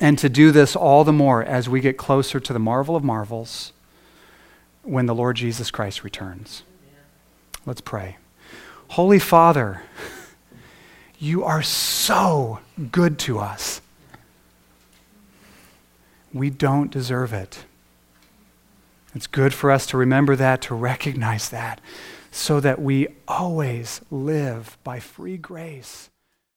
And 0.00 0.18
to 0.18 0.28
do 0.28 0.52
this 0.52 0.76
all 0.76 1.04
the 1.04 1.12
more 1.12 1.42
as 1.42 1.68
we 1.68 1.80
get 1.80 1.96
closer 1.96 2.38
to 2.38 2.52
the 2.52 2.58
marvel 2.58 2.94
of 2.94 3.02
marvels 3.02 3.72
when 4.82 5.06
the 5.06 5.14
Lord 5.14 5.36
Jesus 5.36 5.70
Christ 5.70 6.04
returns. 6.04 6.62
Let's 7.66 7.80
pray. 7.80 8.16
Holy 8.88 9.18
Father, 9.18 9.82
you 11.18 11.44
are 11.44 11.62
so 11.62 12.60
good 12.92 13.18
to 13.20 13.38
us. 13.38 13.80
We 16.32 16.50
don't 16.50 16.90
deserve 16.90 17.32
it. 17.32 17.64
It's 19.14 19.26
good 19.26 19.52
for 19.52 19.70
us 19.70 19.86
to 19.86 19.96
remember 19.96 20.36
that, 20.36 20.62
to 20.62 20.74
recognize 20.74 21.48
that, 21.48 21.80
so 22.30 22.60
that 22.60 22.80
we 22.80 23.08
always 23.26 24.00
live 24.10 24.78
by 24.84 25.00
free 25.00 25.36
grace. 25.36 26.08